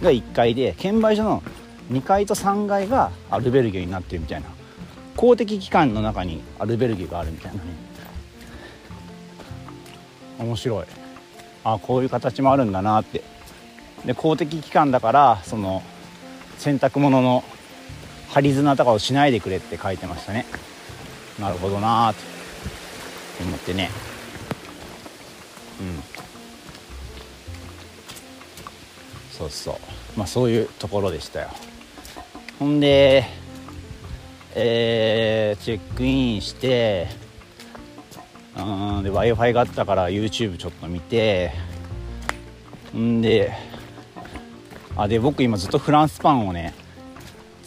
[0.00, 1.42] が1階で券売所の
[1.92, 4.46] 2階と3階がアルベルゲになってるみたいな。
[5.14, 7.68] 公的機関の中にアルベルゲがあるみたいなね。
[10.38, 10.86] 面白い。
[11.64, 13.22] あこういう形もあるんだなって。
[14.06, 15.82] で公的機関だからその
[16.56, 17.44] 洗濯物の
[18.30, 20.46] 針綱とかをしないでくれって書いてましたね。
[21.38, 22.22] なるほどなーって
[23.42, 23.90] 思ってね。
[25.80, 26.02] うん。
[29.30, 29.74] そうそう。
[30.16, 31.48] まあそういうところでしたよ。
[32.58, 33.24] ほんで
[34.58, 37.08] えー、チェックインして
[38.56, 41.52] うんで w i f i があったから YouTube ちょっと見て
[42.96, 43.52] んで
[44.96, 46.72] あで僕今ずっとフランスパンをね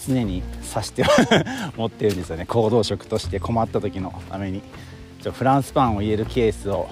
[0.07, 0.41] 常に
[0.73, 1.03] 刺して
[1.77, 2.45] 持ってるんですよね。
[2.45, 4.63] 行動食として困った時のために。
[5.21, 6.87] ちょフランスパンを入れるケースを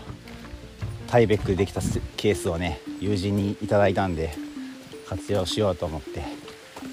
[1.07, 1.81] タイベックでできた
[2.17, 4.33] ケースをね友人にいただいたんで
[5.07, 6.23] 活用しようと思って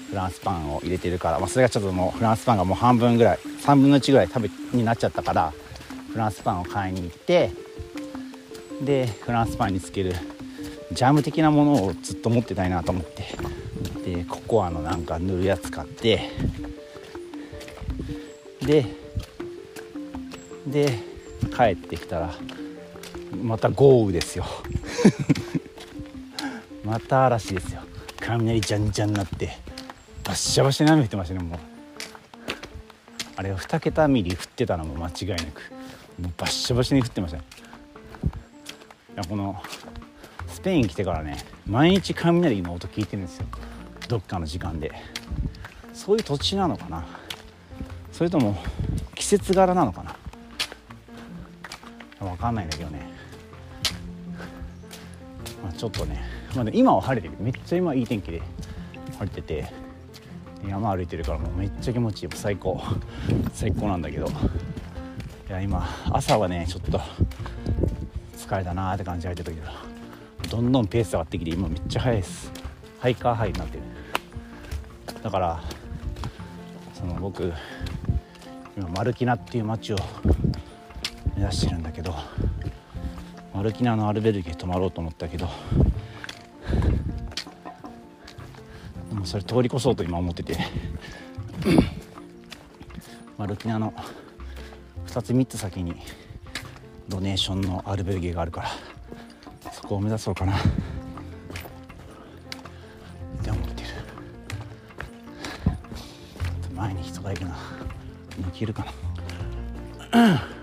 [0.09, 5.53] フランスパンを入れてるから、まあ、それがちょっともうフランスパンがもう半分ぐらい3分の1ぐらい食べになっちゃったから
[6.11, 7.51] フランスパンを買いに行って
[8.81, 10.13] でフランスパンにつける
[10.91, 13.23] ジャム的なものをずっと持ってたいなと思って
[14.05, 16.29] でココアのなんか塗るやつ買って
[18.61, 18.85] で
[20.67, 20.99] で
[21.55, 22.33] 帰ってきたら
[23.43, 24.45] また豪雨ですよ。
[26.83, 27.81] また嵐ですよ。
[28.19, 29.57] 雷じゃんじゃんになって。
[30.23, 31.59] バッシャバシャに雨降ってましたねもう。
[33.35, 35.61] あれ2桁ミリ降ってたのも間違いなく。
[36.19, 37.37] もうバッシャバシャに降ってました。
[37.37, 37.43] ね
[39.15, 39.61] いやこの
[40.47, 43.45] スペイン来てからね毎日雷の音聞いてるんですよ。
[44.07, 44.91] どっかの時間で。
[45.93, 47.05] そういう土地なのかな。
[48.11, 48.57] それとも
[49.15, 50.15] 季節柄なのかな。
[52.19, 53.01] 分かんないんだけどね、
[55.65, 56.21] まあ、ちょっとね、
[56.55, 57.43] まあ、今は晴れてる。
[57.43, 58.39] めっちゃ今いい天気で
[59.17, 59.65] 晴れてて
[60.67, 62.29] 山歩いてるからもうめっちゃ気持ちいい。
[62.35, 62.79] 最高。
[63.51, 64.27] 最高なんだけど。
[64.27, 64.29] い
[65.51, 67.01] や今朝はねちょっと
[68.37, 69.57] 疲れたなーって感じが入ってたけ
[70.49, 72.51] どどんどんペース上がってきて今めっちゃ速いです。
[72.99, 73.83] ハイカーハイになってる。
[75.23, 75.63] だから
[76.93, 77.51] その僕
[78.77, 79.97] 今マルキナっていう街を
[81.35, 82.13] 目指してるんだけど
[83.55, 85.47] マルキナのアルベルゲ泊まろうと思ったけど
[89.09, 90.57] でもそれ通り越そうと今思ってて
[93.37, 93.93] マルキナの
[95.07, 95.95] 2つ3つ先に
[97.07, 98.69] ドネーションのアルベルゲがあるから
[99.71, 100.57] そこを目指そうかな。
[100.57, 100.57] っ
[103.43, 103.89] て思ってる。
[106.73, 107.55] 前に人がいるな。
[108.41, 108.85] 抜けるか
[110.11, 110.54] な。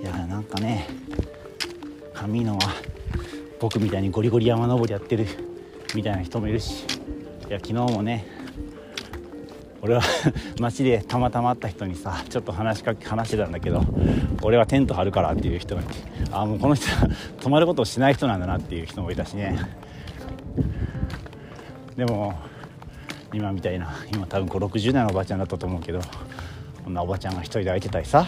[0.00, 0.88] いや何かね
[2.14, 2.60] 上野は
[3.60, 5.26] 僕みたいにゴリゴリ山登りやってる
[5.94, 6.84] みたいな人もいるし。
[7.46, 8.43] いや昨日もね
[9.84, 10.02] 俺は
[10.58, 13.82] 街でたまたま会った人にさちょっと話しかけ話してたんだけど
[14.40, 15.90] 俺はテント張るからっていう人がいて
[16.32, 17.06] ああもうこの人 は
[17.42, 19.58] 泊まることをしない人なんだなっていう人もいたしね。
[21.96, 22.34] でも
[23.34, 26.00] 今みたいな今多分560代のおばちゃんだったと思うけど
[26.82, 28.26] こんなおばちゃんが1人で空いてたりさ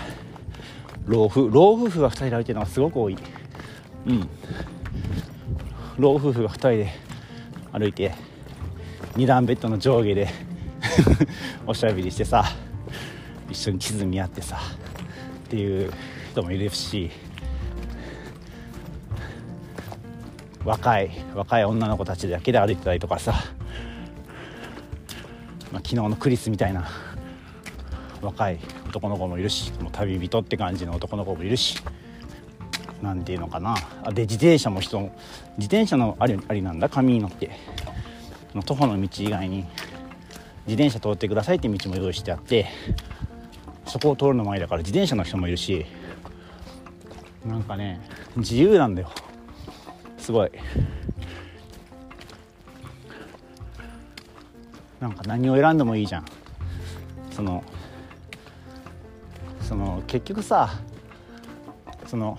[1.07, 3.17] 老夫老夫婦が2人で空いてるのがすごく多い。
[4.07, 4.29] うん。
[5.99, 6.93] 老夫婦が2人で
[7.73, 8.13] 歩いて
[9.15, 10.29] 2段ベッドの上下で
[11.67, 12.45] おしゃべりしてさ
[13.51, 14.59] 一緒に地図見合ってさ
[15.47, 15.93] っていう
[16.33, 17.11] 人もいるし
[20.65, 23.33] 若い若い女の子たちだけで歩いてたりとかさ、
[25.73, 26.89] まあ、昨日のクリスみたいな
[28.21, 31.77] 若い男の子もいるしもう旅人って感じの男の子もいるし
[33.03, 33.77] なんていうのかな。
[34.03, 34.99] あで自転車も人
[35.59, 36.89] 自転車のありありなんだ？
[36.89, 37.51] 紙に乗って。
[38.65, 39.67] 徒歩の道以外に
[40.67, 42.67] 自転車通ってくださいって道も用意してあって
[43.87, 45.87] そこを通るの前だから自転車の人もいるし
[47.45, 48.01] なんかね
[48.37, 49.11] 自由なんだよ。
[50.19, 50.51] すごい。
[55.01, 56.25] なんか何を選んでもいいじゃん。
[57.31, 57.63] その
[59.61, 60.71] その結局さ
[62.07, 62.39] その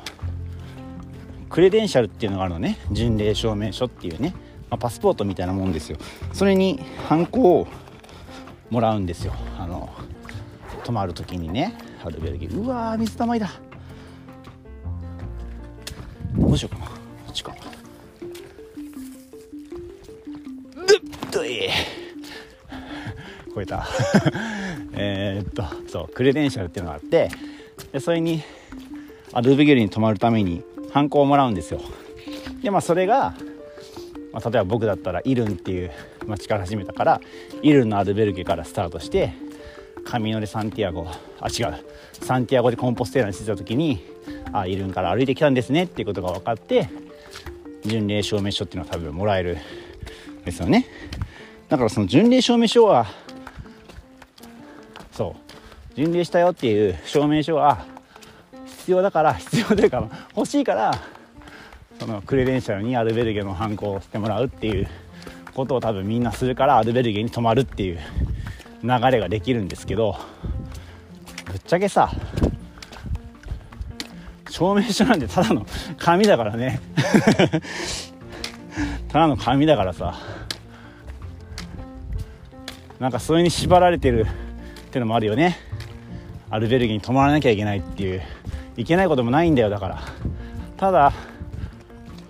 [1.50, 2.78] クレデンシャルっていうのがあるのね。
[2.92, 4.34] 巡礼証明書っていうね、
[4.70, 5.98] まあ、パスポートみたいなもんですよ。
[6.34, 7.68] それにハンコを
[8.70, 9.34] もらうんですよ。
[9.58, 9.90] あの
[10.84, 12.56] 泊まる時にねアルベルギー。
[12.56, 13.50] うわー水たまりだ。
[16.36, 16.86] どうしようかな。
[16.88, 16.94] こ
[17.30, 17.54] っちか。
[21.28, 21.70] っとい。
[23.54, 23.88] 超えた。
[24.94, 27.30] えっとそうクレデンシャルっていうのがあって
[27.92, 28.42] でそれに
[29.34, 31.82] アルベゲルに泊まるためにハンコをもらうんですよ。
[32.62, 33.36] でまあそれが、
[34.34, 35.92] まあ、例えば僕だったらイルンっていう
[36.26, 37.22] 町から始めたから
[37.62, 39.34] イルンのアルベルゲからスタートして
[40.06, 41.08] カミノレ・サンティアゴ
[41.40, 44.04] あ違うサンティアゴでコンポステーラに着いた時に
[44.54, 46.90] あイルンから歩いてきたんですねっていうことが分かって
[47.84, 49.58] 巡礼証明書っていうのは多分もらえる
[50.46, 50.86] ですよね。
[51.70, 53.08] だからその巡礼証明書は
[55.12, 57.86] そう巡礼したよっていう証明書は
[58.66, 60.98] 必要だから必要というか欲しいから
[62.00, 64.88] そのクレデンシャルにアルベルゲのハンコをしてもらうっていう
[65.54, 68.00] ことを多分みんなするからアルベルゲに泊まるっていう
[68.84, 70.16] 流れができるんですけど
[71.46, 72.12] ぶっちゃけさ
[74.58, 76.82] 証明書なんてただの紙だからね。
[79.08, 80.16] ただの紙だからさ。
[83.00, 84.26] なんかそれに縛られてるっ
[84.90, 85.58] てのもあるよね。
[86.50, 88.24] アルベルギーに泊まらなきゃいけないっていう。
[88.78, 90.02] いけないこともないんだよだから。
[90.76, 91.14] ただ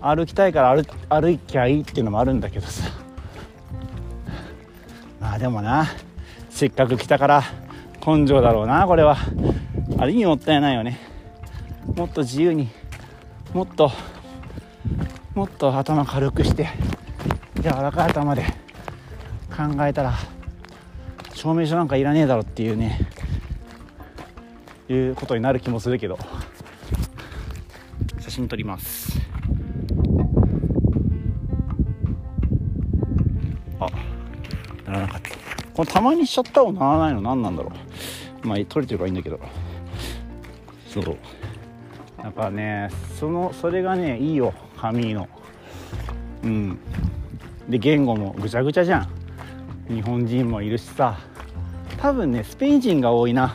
[0.00, 2.90] 歩きたいから歩歩きゃいいっていうのもあるんだけどさ。
[5.20, 5.86] まあでもな
[6.50, 7.42] せっかく来たから
[8.06, 9.16] 根性だろうなこれは。
[9.98, 10.98] ある意味もったいないよね。
[11.96, 12.68] もっと自由に
[13.52, 13.90] もっと
[15.34, 16.68] もっと頭軽くして
[17.56, 18.44] 柔らかい頭で
[19.50, 20.14] 考えたら
[21.34, 23.00] 証明書なんかいらねえだろっていうね。
[24.88, 26.18] いうことになる気もするけど。
[28.20, 29.07] 写真撮ります。
[35.78, 37.70] これたまにシャッターをならないの何なんだろ
[38.42, 38.46] う。
[38.48, 39.38] まあ撮れてるからいいんだけど。
[40.88, 41.16] そう。
[42.20, 44.52] だからねそのそれがねいいよ。
[44.76, 45.28] 紙の。
[46.42, 46.78] うん。
[47.68, 49.02] で言語もぐちゃぐちゃじゃ
[49.88, 49.94] ん。
[49.94, 51.16] 日本人もいるしさ。
[51.98, 53.54] 多分ねスペイン人が多いな。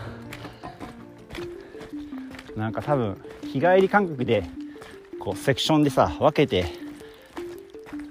[2.55, 3.17] なんか多分
[3.51, 4.45] 日帰り感覚で
[5.19, 6.71] こうセクションでさ分けて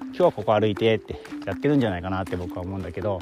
[0.08, 3.18] 今日はここ歩いてってやってるんじゃないかなって僕は思うんだけど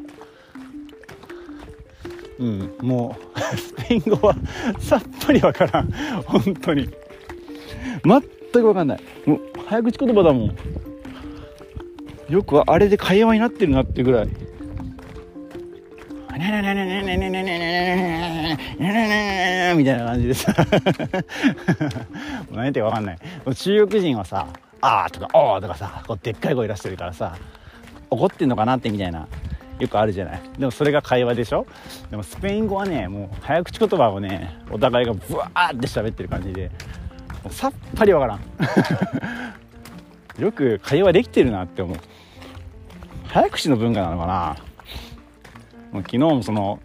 [2.41, 2.75] うん。
[2.81, 4.35] もうスペイン語は
[4.81, 5.93] さっぱりわからん。
[6.25, 6.89] 本当に。
[8.05, 8.23] 全
[8.53, 9.01] く分かんない。
[9.27, 10.57] もう早口言葉だもん。
[12.29, 14.29] よくあれで会話になってるなってぐらい。
[19.77, 20.55] みたいな感じでさ
[22.51, 23.19] 何言ってか分かんない
[23.55, 24.47] 中国人はさ
[24.81, 27.37] 「あー」とか「おー」とかさこうでっかい声出してるからさ
[28.09, 29.29] 怒ってんのかなってみたいな
[29.81, 30.43] よくあるじゃない。
[30.59, 31.67] でもそれが会話でしょ？
[32.11, 36.71] でもスペイン語はねもう早口言葉をねお互いがブワーって喋ってる感じで
[37.43, 38.41] もうさっぱりわからん。
[40.43, 41.97] よく会話できてるなって思う。
[43.27, 44.57] 早口の文化なのかな？
[45.93, 46.79] もう昨日もその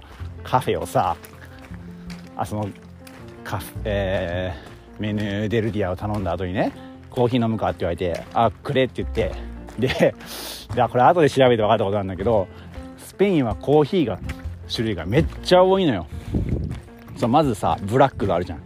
[0.44, 1.18] カフェをさ
[2.38, 2.70] あその
[3.44, 6.72] カフえー、メニューデルディアを頼んだ後にね
[7.10, 9.32] コーヒー飲むかって言われて「あくれ」って言って。
[9.78, 10.16] でで
[10.90, 12.48] これ後で調べて分かったことなんだけど
[13.16, 14.20] スペインはコーヒーが
[14.70, 16.06] 種類がめっちゃ多いのよ。
[17.16, 18.62] そうまずさブラックがあるじゃん。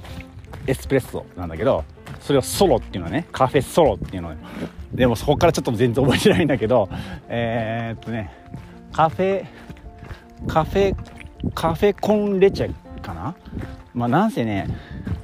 [0.66, 1.86] エスプレッソなんだけど
[2.20, 3.28] それをソロっていうのはね。
[3.32, 4.34] カフェソロっていうの
[4.92, 6.90] でもそこからちょっと全然覚えてないんだけど
[7.28, 8.34] えー、っとね
[8.92, 9.46] カフェ
[10.48, 10.96] カフェ
[11.54, 13.36] カフェコンレチェかな？
[13.94, 14.68] まあなんせね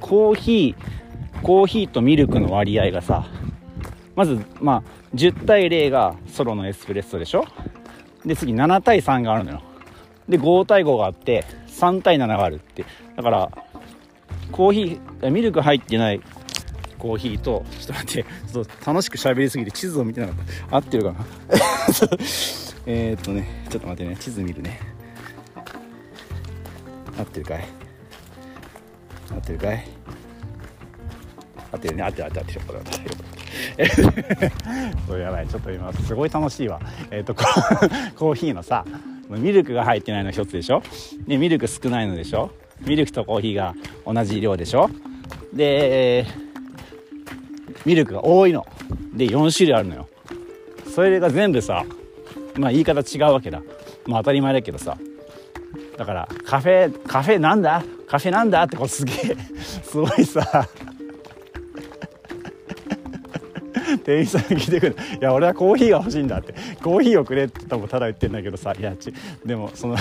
[0.00, 3.26] コーヒーコーヒーとミルクの割合がさ
[4.14, 7.44] まずまあ10対0がソロのエスプレッソでしょ？
[8.26, 9.62] で次7対3があるのよ。
[10.28, 12.84] で5対5があって3対7があるって。
[13.14, 13.50] だから
[14.52, 16.20] コーヒーミルク入ってない
[16.98, 20.36] コーヒーとちょっと待ってちょっと楽しく喋りすぎて地図を見てなかっ
[20.70, 20.76] た。
[20.76, 21.24] 合ってるかな？
[22.86, 24.80] えっとねちょっと待ってね地図見るね。
[27.18, 27.64] 合ってるかい？
[29.32, 29.84] 合ってるかい？
[31.72, 32.02] 合ってるね。
[32.02, 32.60] 合ってる合ってる合ってる。
[32.60, 33.35] よかったよかった。
[35.06, 36.80] それやばいちょっと今すごい楽しいわ。
[37.10, 37.34] えーっと
[38.16, 38.84] コーヒーのさ
[39.28, 40.82] ミルクが入ってないの一つでしょ？
[41.26, 42.50] でミルク少ないのでしょ？
[42.86, 43.74] ミルクとコーヒーが
[44.06, 44.88] 同じ量でしょ？
[45.52, 46.26] で
[47.84, 48.66] ミルクが多いの。
[49.14, 50.08] で4種類あるのよ。
[50.94, 51.84] それが全部さ
[52.56, 53.60] まあ言い方違うわけだ。
[54.06, 54.96] まあ当たり前だけどさ。
[55.96, 57.82] だからカフェカフェなんだ？
[58.06, 58.62] カフェなんだ？
[58.62, 59.16] ってこうすげえ
[59.82, 60.68] すごいさ
[64.06, 68.72] 店員さんが聞いてくる「いや俺はコーヒーが欲しいんだ」って「コーヒーをくれ」って多分ただ言ってんだけどさ。
[68.78, 69.12] いやち
[69.44, 69.96] でもその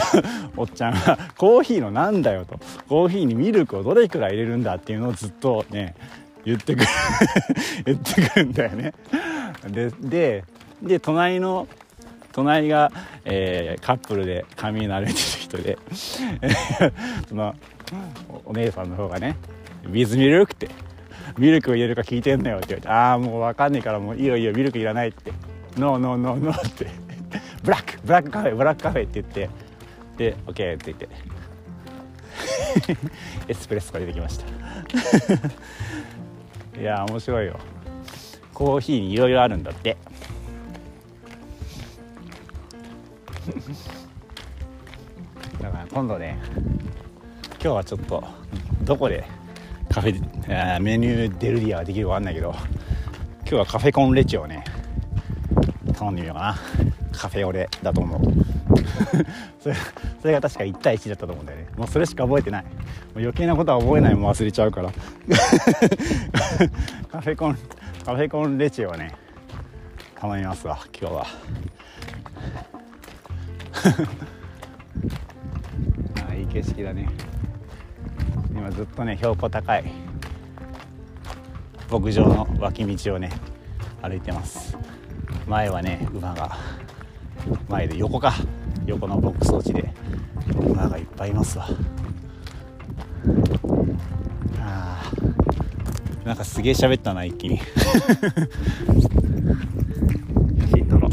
[0.55, 5.95] おっちゃんが「コーヒーのなんだよ」と「コーヒーにミルクをどれくらい入れるんだ」っていうのをずっとね
[6.45, 6.87] 言ってくる。
[7.85, 8.93] 言ってくるんだよね。
[9.67, 10.43] でで
[10.83, 11.67] で隣の
[12.31, 12.91] 隣が、
[13.23, 15.79] えー、カップルで髪慣れてる人で。
[17.27, 17.55] その
[18.45, 19.35] お姉さんの方がね
[19.87, 20.69] 「水ミルク」って
[21.37, 25.31] 「ミルクを入れるか聞いてんのよ」って言われて「ああもう分かんねえからもういいよいいよミルクいらない」って
[25.77, 26.87] 「ノーノーノーノー」って
[27.63, 29.49] 「ブラックブラックカフェブラックカフェ」って言って。
[30.17, 31.09] で「オッケー」って言って。
[33.47, 34.45] エスプレッソが出てきました。
[36.79, 37.57] いや面白いよ。
[38.53, 39.97] コーヒーにいろいろあるんだって。
[45.61, 46.39] だから今度ね
[47.53, 48.23] 今日はちょっと
[48.83, 49.25] どこで
[49.95, 52.59] カフェメニューデルディアができるか分かんないけど今
[53.45, 54.65] 日はカフェコンレチをね
[55.97, 56.57] 頼んでみようかな。
[57.13, 58.19] カフェオレだと思う。
[59.63, 59.75] それ
[60.21, 61.67] それが確か1対1だったと思うんだよね。
[61.77, 62.63] もうそれしか覚えてない。
[62.63, 62.69] も
[63.15, 64.15] う余計なことは覚えない。
[64.15, 64.91] も忘れちゃうから。
[67.09, 67.57] カフェコン
[68.03, 69.13] カフェコンレチをね
[70.19, 71.25] 頼みますわ今日は。
[76.29, 77.07] あいい景色だね。
[78.51, 79.83] 今ずっとね標高高い
[81.91, 83.31] 牧場の脇道をね
[84.01, 84.77] 歩いてます。
[85.47, 86.57] 前はね馬が
[87.69, 88.33] 前で横か
[88.85, 89.93] 横のボックス装置で
[90.57, 91.67] 馬がいっぱいいますわ。
[94.59, 95.11] あ
[96.23, 97.65] なんかすげえ喋ったな一気に写
[100.75, 101.11] 真撮ろう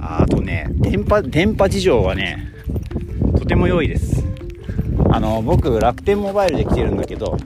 [0.00, 2.52] ああとね電波電波事情はね
[3.38, 4.24] とても良いです。
[5.12, 7.38] あの僕楽天モバイルで来てるんだけど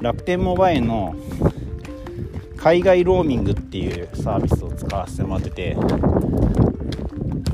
[0.00, 1.14] 楽天モバイルの
[2.56, 5.76] 海外ローミングっていうサービスを使わせてもらってて、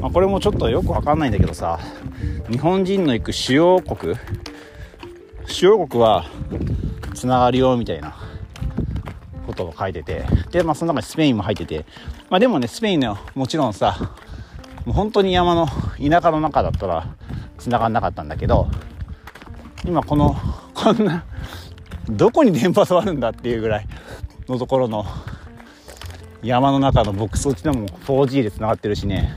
[0.01, 1.81] まあ、これもちょっとよくわかんないんだけどさ
[2.49, 4.15] 日本人の行く主要国
[5.47, 6.27] 主要国は
[7.15, 8.17] つながるよみたいな
[9.47, 11.85] ことを書いててで、まあ、その中にスペインも入ってて、
[12.31, 14.15] まあ、でもねスペインのもちろんさ
[14.89, 17.15] もう本当に山の田舎の中だったら
[17.59, 18.71] 繋がんなかったんだけど
[19.85, 20.35] 今この
[20.73, 21.27] こんな
[22.09, 23.87] どこに電波座るんだっていうぐらい
[24.49, 25.05] のところの
[26.43, 29.37] 山の中のボックス落ちでも 4G で繋がってるしね。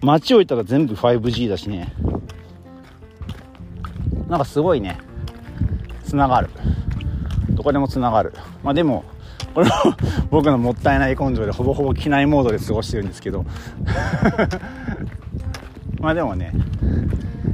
[0.00, 1.92] 街を行ったら全部 5G だしね。
[4.28, 4.98] なんかすごいね。
[6.04, 6.50] 繋がる。
[7.50, 8.32] どこでも繋がる。
[8.62, 9.04] まあでも
[9.54, 9.72] これも
[10.30, 13.44] 僕のもったいない根性でほぼほぼ機内モードで過ごしてるんですけど。
[16.00, 16.52] まあでもね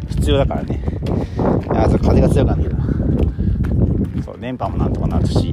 [0.09, 0.83] 必要だからね。
[1.75, 2.77] あそう風が強くなってる
[4.25, 5.51] そう電波もなんとかなるし。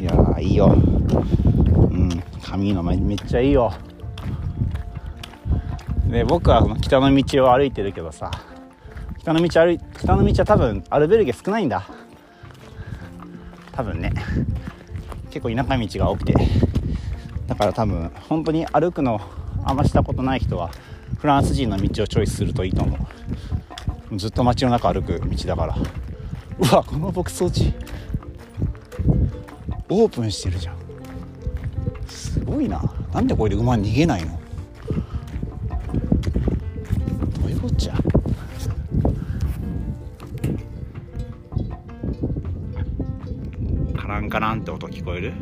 [0.00, 0.66] いやいいよ。
[0.66, 0.78] う
[1.94, 2.08] ん
[2.42, 3.72] 髪のめっちゃいいよ。
[6.06, 8.30] で僕は北の道を歩いてるけどさ。
[9.18, 11.84] 北の道歩い北の道は多分アルベルゲ少ないんだ。
[13.80, 14.12] 多分ね。
[15.30, 16.34] 結構田舎道が多くて。
[17.46, 19.18] だから多分本当に歩くの
[19.64, 20.70] あんましたことない人は
[21.18, 22.98] フランス人の道をチョイスするといいと思
[24.12, 24.18] う。
[24.18, 25.76] ずっと街の中歩く道だから。
[26.58, 27.72] うわこの牧草地。
[29.88, 30.76] オープンしてるじゃん。
[32.06, 32.82] すごいな。
[33.14, 34.38] なんでこれで馬逃げないの？
[37.40, 37.94] どういうこっちゃ？
[44.30, 45.32] ンカランって音聞こえる？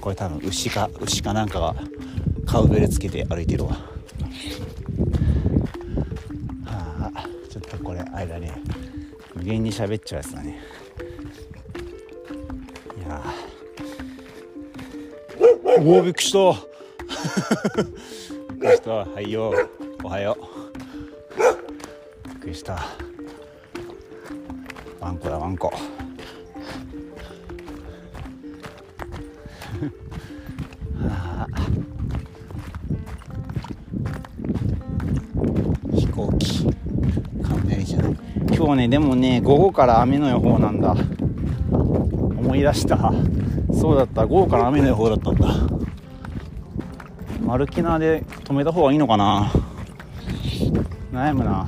[0.00, 1.74] これ多分牛か牛かなんかが
[2.46, 3.72] カウベルつけて歩いてるわ。
[6.64, 8.62] はあちょっとこれあれだね
[9.34, 10.58] 無限に喋っちゃうやつだね。
[12.96, 13.22] いや
[15.78, 16.38] おおびっくりした。
[18.54, 18.90] びっくりした。
[18.92, 19.52] はいよ
[20.02, 22.28] おはよう。
[22.30, 22.78] びっくりした。
[25.00, 25.72] ワンコだワンコ。
[35.94, 36.68] 飛行機
[37.42, 38.16] 雷じゃない。
[38.54, 40.94] 今日ねでもね午後から雨の予報なんだ。
[41.70, 43.12] 思い出した。
[43.72, 44.26] そうだった。
[44.26, 45.48] 午後から雨の予報だったんだ。
[47.42, 49.50] 丸キナで止めた方がいいのかな。
[51.12, 51.66] 悩むな。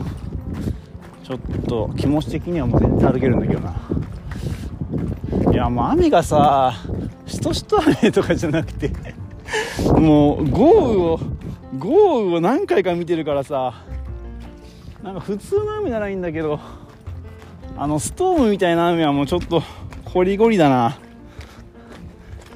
[1.33, 3.75] ちょっと気持ち的にはもう全然歩けるんだけどな。
[5.51, 6.75] いやもう雨がさ
[7.27, 8.91] しとしと雨とかじゃなくて
[9.99, 11.21] もう豪雨を
[11.79, 13.73] 豪雨を何回か見てるからさ
[15.03, 16.61] なんか普通の雨ならいいんだけど
[17.79, 19.63] あのストームみたいな雨はもうちょっと
[20.13, 20.99] ゴリゴリだな。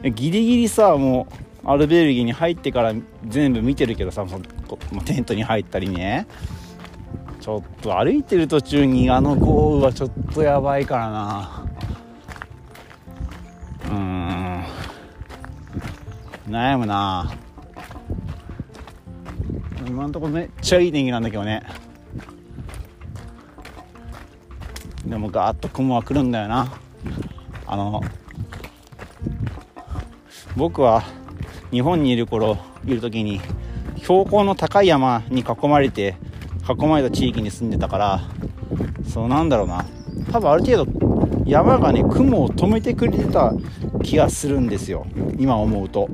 [0.03, 1.29] ギリギリさも
[1.65, 2.93] うアルベルギーに入ってから
[3.27, 4.39] 全部見てるけどさそ
[4.95, 6.27] のテントに入ったりね。
[7.47, 11.67] ちょっと歩いてる途中にあの豪雨はちょっとやばいからな。
[13.89, 14.65] うん。
[16.49, 17.33] 悩むな。
[19.87, 21.63] 今んとこめっちゃいい天気なんだけどね。
[25.07, 26.73] でもガーッと雲は来るんだよな。
[27.69, 28.03] あの
[30.57, 31.05] 僕は
[31.71, 33.41] 日本にいる頃いる時に
[33.99, 36.17] 標高の高い山に囲まれて
[36.69, 38.21] 囲まれた地域に住んでたから
[39.09, 39.85] そうなんだろうな。
[40.33, 43.53] 多分ある程度山がね雲を止めてくれてた
[44.03, 45.07] 気がするんですよ。
[45.39, 46.09] 今思うと。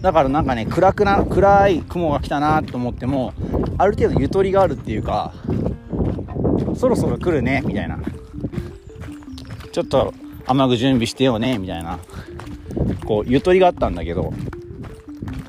[0.00, 3.34] だからなんかね暗くな暗い雲が来たなと思っても
[3.78, 5.34] ある程度ゆとりがあるっていうか
[6.76, 7.98] そろそろ来るねみたいな。
[9.72, 10.14] ちょっと
[10.46, 11.98] 雨具準備してよねみたいな。
[13.04, 14.32] こうゆとりがあったんだけど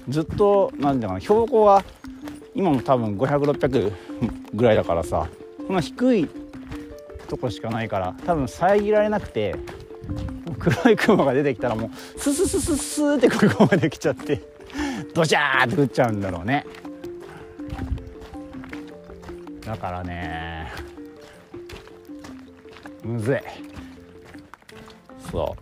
[0.07, 1.83] ずっと何ていうかな標高は
[2.55, 3.93] 今も多分500600
[4.53, 5.27] ぐらいだからさ
[5.65, 6.27] こんな低い
[7.27, 9.55] とこしかないから多分遮られなくて
[10.57, 14.41] 黒い雲が出てきたらもうスススススーってここまで来ちゃって
[15.13, 16.65] ドジャーって降っちゃうんだろうね。
[19.61, 20.71] だからね
[23.03, 23.37] むずい。
[25.31, 25.61] そう。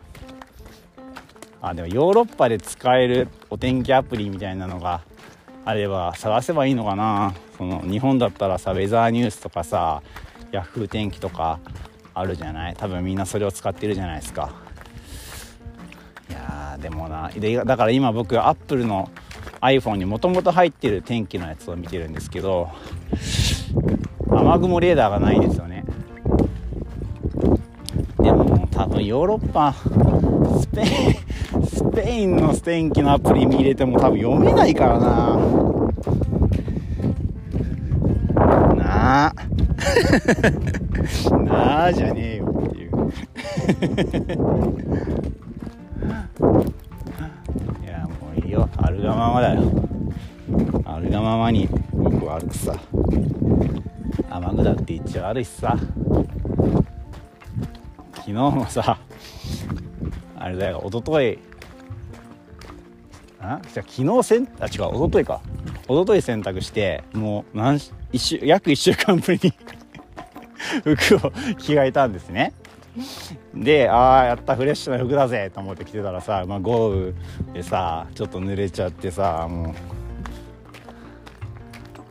[1.61, 5.01] あでもヨーロッパで使えるお天気アプリみたいなのが
[5.69, 7.33] あれば探せばいいのかな。
[7.57, 10.01] その日本だったらさウェザーニュースとかさ
[10.53, 11.59] ヤフー天気とか
[12.13, 12.75] あるじゃない？
[12.75, 14.49] 多分みんなそれを使ってるじゃないですか。
[16.29, 19.09] いやでもなでだから今僕アップルの
[19.59, 22.69] iPhone にもともと入ってる天気のやつを見てるんですけど
[24.29, 25.83] 雨雲レーダーがないんですよね。
[28.19, 30.87] でも多分ヨーロッパスペイン
[31.65, 35.37] スペインの天気のアプリ見れても多分読めないからな。
[38.75, 39.27] な。
[39.27, 39.33] あ
[41.43, 42.91] なあじゃねえよっていう。
[47.83, 48.67] いやもういいよ。
[48.77, 49.61] あるがままだよ。
[50.85, 52.73] あるがままに僕は歩くさ。
[54.29, 55.77] 雨具だって言っちゃ悪いしさ。
[58.13, 58.97] 昨日もさ
[60.39, 61.39] あれだよ一昨日
[63.39, 63.59] あ？
[63.73, 65.41] じゃ昨日せんあ違う一昨日か。
[65.89, 67.79] 一昨日洗濯してもう何
[68.11, 69.53] 一週約1週間ぶりに
[70.95, 72.53] 服を着替えたんですね。
[73.53, 77.13] でああやったフレッシュな服だぜと思って着てたらさ、まあ、豪雨
[77.53, 79.73] でさちょっと濡れちゃってさもう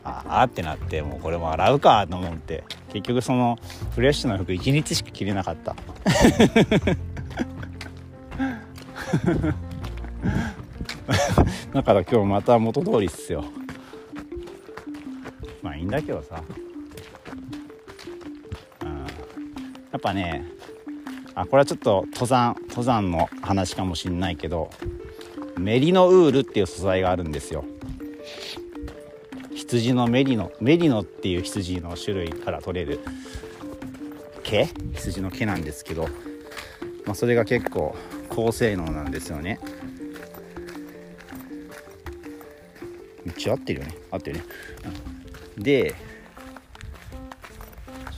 [0.05, 2.63] ああってなってもうこれも洗うかと思って。
[2.93, 3.59] 結局その
[3.91, 5.75] フレッシュな服1日しか着れなかった。
[11.73, 13.45] だから今日また元通りっすよ。
[15.61, 16.41] まあいいんだけどさ、
[18.81, 18.95] うん、や
[19.97, 20.45] っぱね
[21.35, 24.69] あこれはちょっと登山登山の話かもしんないけど
[25.57, 27.63] メリノウールっていう素材があるんですよ。
[29.55, 32.99] 羊のメリノメリノっていう羊の種類から取れる
[34.43, 34.67] 毛？
[34.93, 36.03] 羊の毛なんですけど、
[37.05, 37.95] まあ、それが結構
[38.37, 39.59] 高性能なんですよね。
[43.25, 43.95] 一応合ってるよね。
[44.11, 44.43] 合ってるね、
[45.57, 45.95] うん、でちょ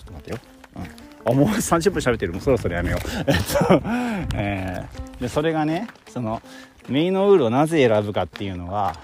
[0.02, 0.38] っと待ってよ、
[0.76, 2.34] うん、あもう30分喋ってる。
[2.34, 3.00] もうそろそろやめよう。
[3.28, 3.36] えっ
[3.70, 3.82] と、
[4.36, 6.42] えー、でそれがねその
[6.90, 9.00] メイノウールをなぜ選ぶかっていうのは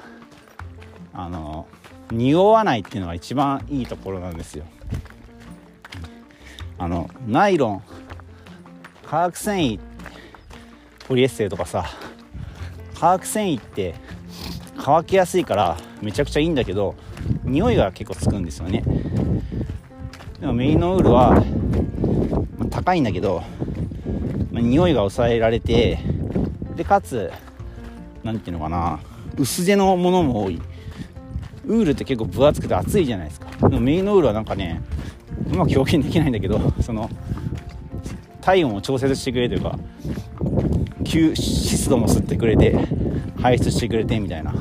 [1.14, 1.66] あの
[2.12, 4.66] 匂わないっていうのが一番いいところなんですよ。
[6.78, 7.82] あのナイロン
[9.06, 9.80] 化学繊維
[11.08, 11.86] ポリエステルとかさ
[13.00, 13.96] 化学繊維って
[14.78, 16.96] 乾きやすいからめちゃくちゃいいんだけど
[17.44, 18.84] 匂いが結構つくんですよね。
[20.40, 21.32] でもメイノウールは、
[22.58, 23.44] まあ、高いんだけど、
[24.52, 26.00] まあ、匂いが抑えられて
[26.76, 27.32] でかつ
[28.24, 29.00] 何ていうのかな
[29.38, 30.62] 薄手のものも多い。
[31.68, 33.50] ウールって結構分厚くて厚いじゃないですか。
[33.70, 34.82] でもメイノウールはなんかね
[35.52, 37.10] うまく表現できないんだけどその
[38.42, 39.80] 体温を調節してくれというか
[41.06, 42.76] 吸湿度も吸ってくれて
[43.42, 44.54] 排出してくれてみたいな。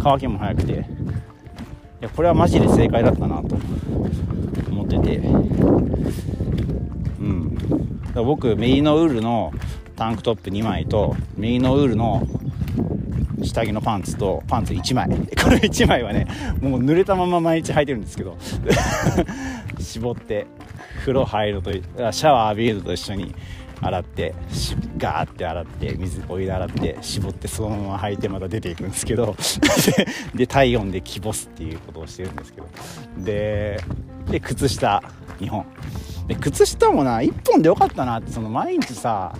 [0.00, 0.72] 乾きも早くて。
[0.72, 0.76] い
[2.00, 3.58] やこれはマジで正解だったなと。
[4.70, 5.16] 思ってて。
[5.16, 5.36] う
[7.22, 7.58] ん。
[8.14, 9.52] 僕メイノウールの
[9.96, 12.26] タンクトップ2枚とメイノウールの
[13.42, 15.08] 下着のパンツとパンツ1枚。
[15.42, 16.26] これ1枚はね
[16.60, 18.36] もう濡れたまま毎日履いてるんですけど。
[19.80, 20.46] 絞って
[21.00, 23.34] 風呂入るとシャワー浴びると一緒に
[23.80, 24.34] 洗って
[24.96, 29.36] ガーって洗って水お湯で洗って絞ってそのまま履いてまた出ていくんですけど
[30.34, 32.68] で体温でキボすっていうことをしてるんですけど。
[33.18, 33.80] で
[34.30, 35.02] で靴下
[35.40, 35.64] 2本。
[36.26, 39.34] で靴下もな1本でよかったなってその毎日さ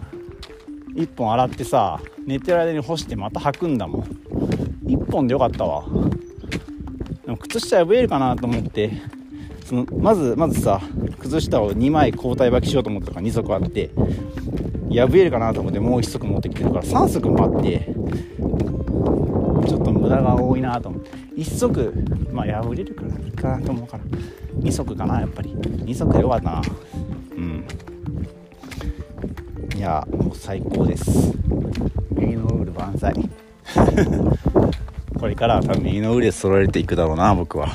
[0.94, 4.02] 1本洗ってさ寝てる間に干してまた履くんだもん。
[4.86, 5.84] 1本でよかったわ。
[7.24, 8.90] でも靴下破れるかなと思って
[9.74, 10.80] まずまずさ
[11.20, 13.90] 靴下を2枚交代履きしようと思ったから2足あって
[14.90, 17.94] 破れるかなと思ってもう1足持ってきてるから3足もあって
[19.68, 21.10] ちょっと無駄が多いなと思って。
[21.38, 21.92] 1足
[22.32, 24.04] まあ破れるからいいかなと思うから
[24.60, 25.50] 2足かなやっぱり。
[25.50, 26.62] 2足でよかったな。
[27.36, 27.64] うん。
[29.76, 31.32] いやもう最高です。
[32.10, 33.14] 右のウール万歳。
[35.18, 37.68] これからは多分右のウール揃えていくだろうな僕は。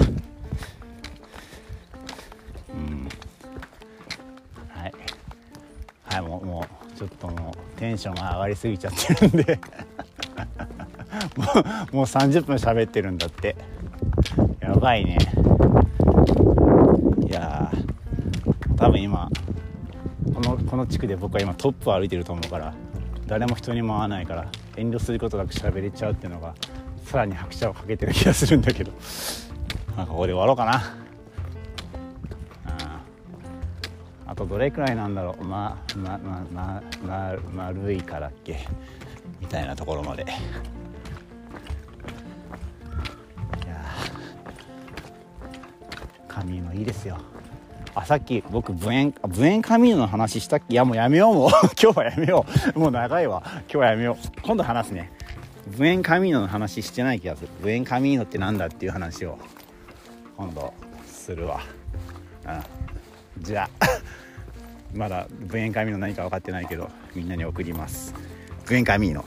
[7.94, 9.60] ンションが上がりすぎちゃってるんで。
[11.36, 11.44] も
[11.92, 13.56] うもう30分喋ってるんだって。
[14.60, 15.18] やばいね。
[17.28, 17.72] いや
[18.78, 19.30] 多分今
[20.34, 22.74] このこの地区で僕は今トップを歩いてると思うから
[23.28, 26.54] 誰も人にも会わないから遠慮することなく喋れちゃうっていうのが
[27.06, 28.92] さらに拍車をかけてる気がするんだけど。
[29.96, 31.03] なんかここで終わろうかな。
[34.44, 35.44] とどれくらいなんだろう。
[35.44, 38.68] ままままま丸いからっけ。
[39.40, 40.24] みたいなところまで。
[40.24, 40.34] いや
[46.28, 47.18] 髪もいいですよ。
[47.96, 50.74] あさっき僕ブエンブエンカミーノの話したっけ？
[50.74, 51.50] いやもうやめようもう。
[51.82, 52.80] 今日はやめよう。
[52.80, 53.42] もう長いわ。
[53.46, 54.42] 今日はやめよう。
[54.42, 55.12] 今度話すね。
[55.68, 57.48] ブエンカミーノの話してない気がする。
[57.62, 59.38] ブエンカミーノってなんだっていう話を
[60.36, 60.74] 今度
[61.06, 61.62] するわ。
[63.38, 63.44] うん。
[63.44, 63.86] じゃあ。
[64.94, 68.14] まだブエンカミーノ何か分かってないけどみんなに送ります。
[68.66, 69.26] ブエンカミーノ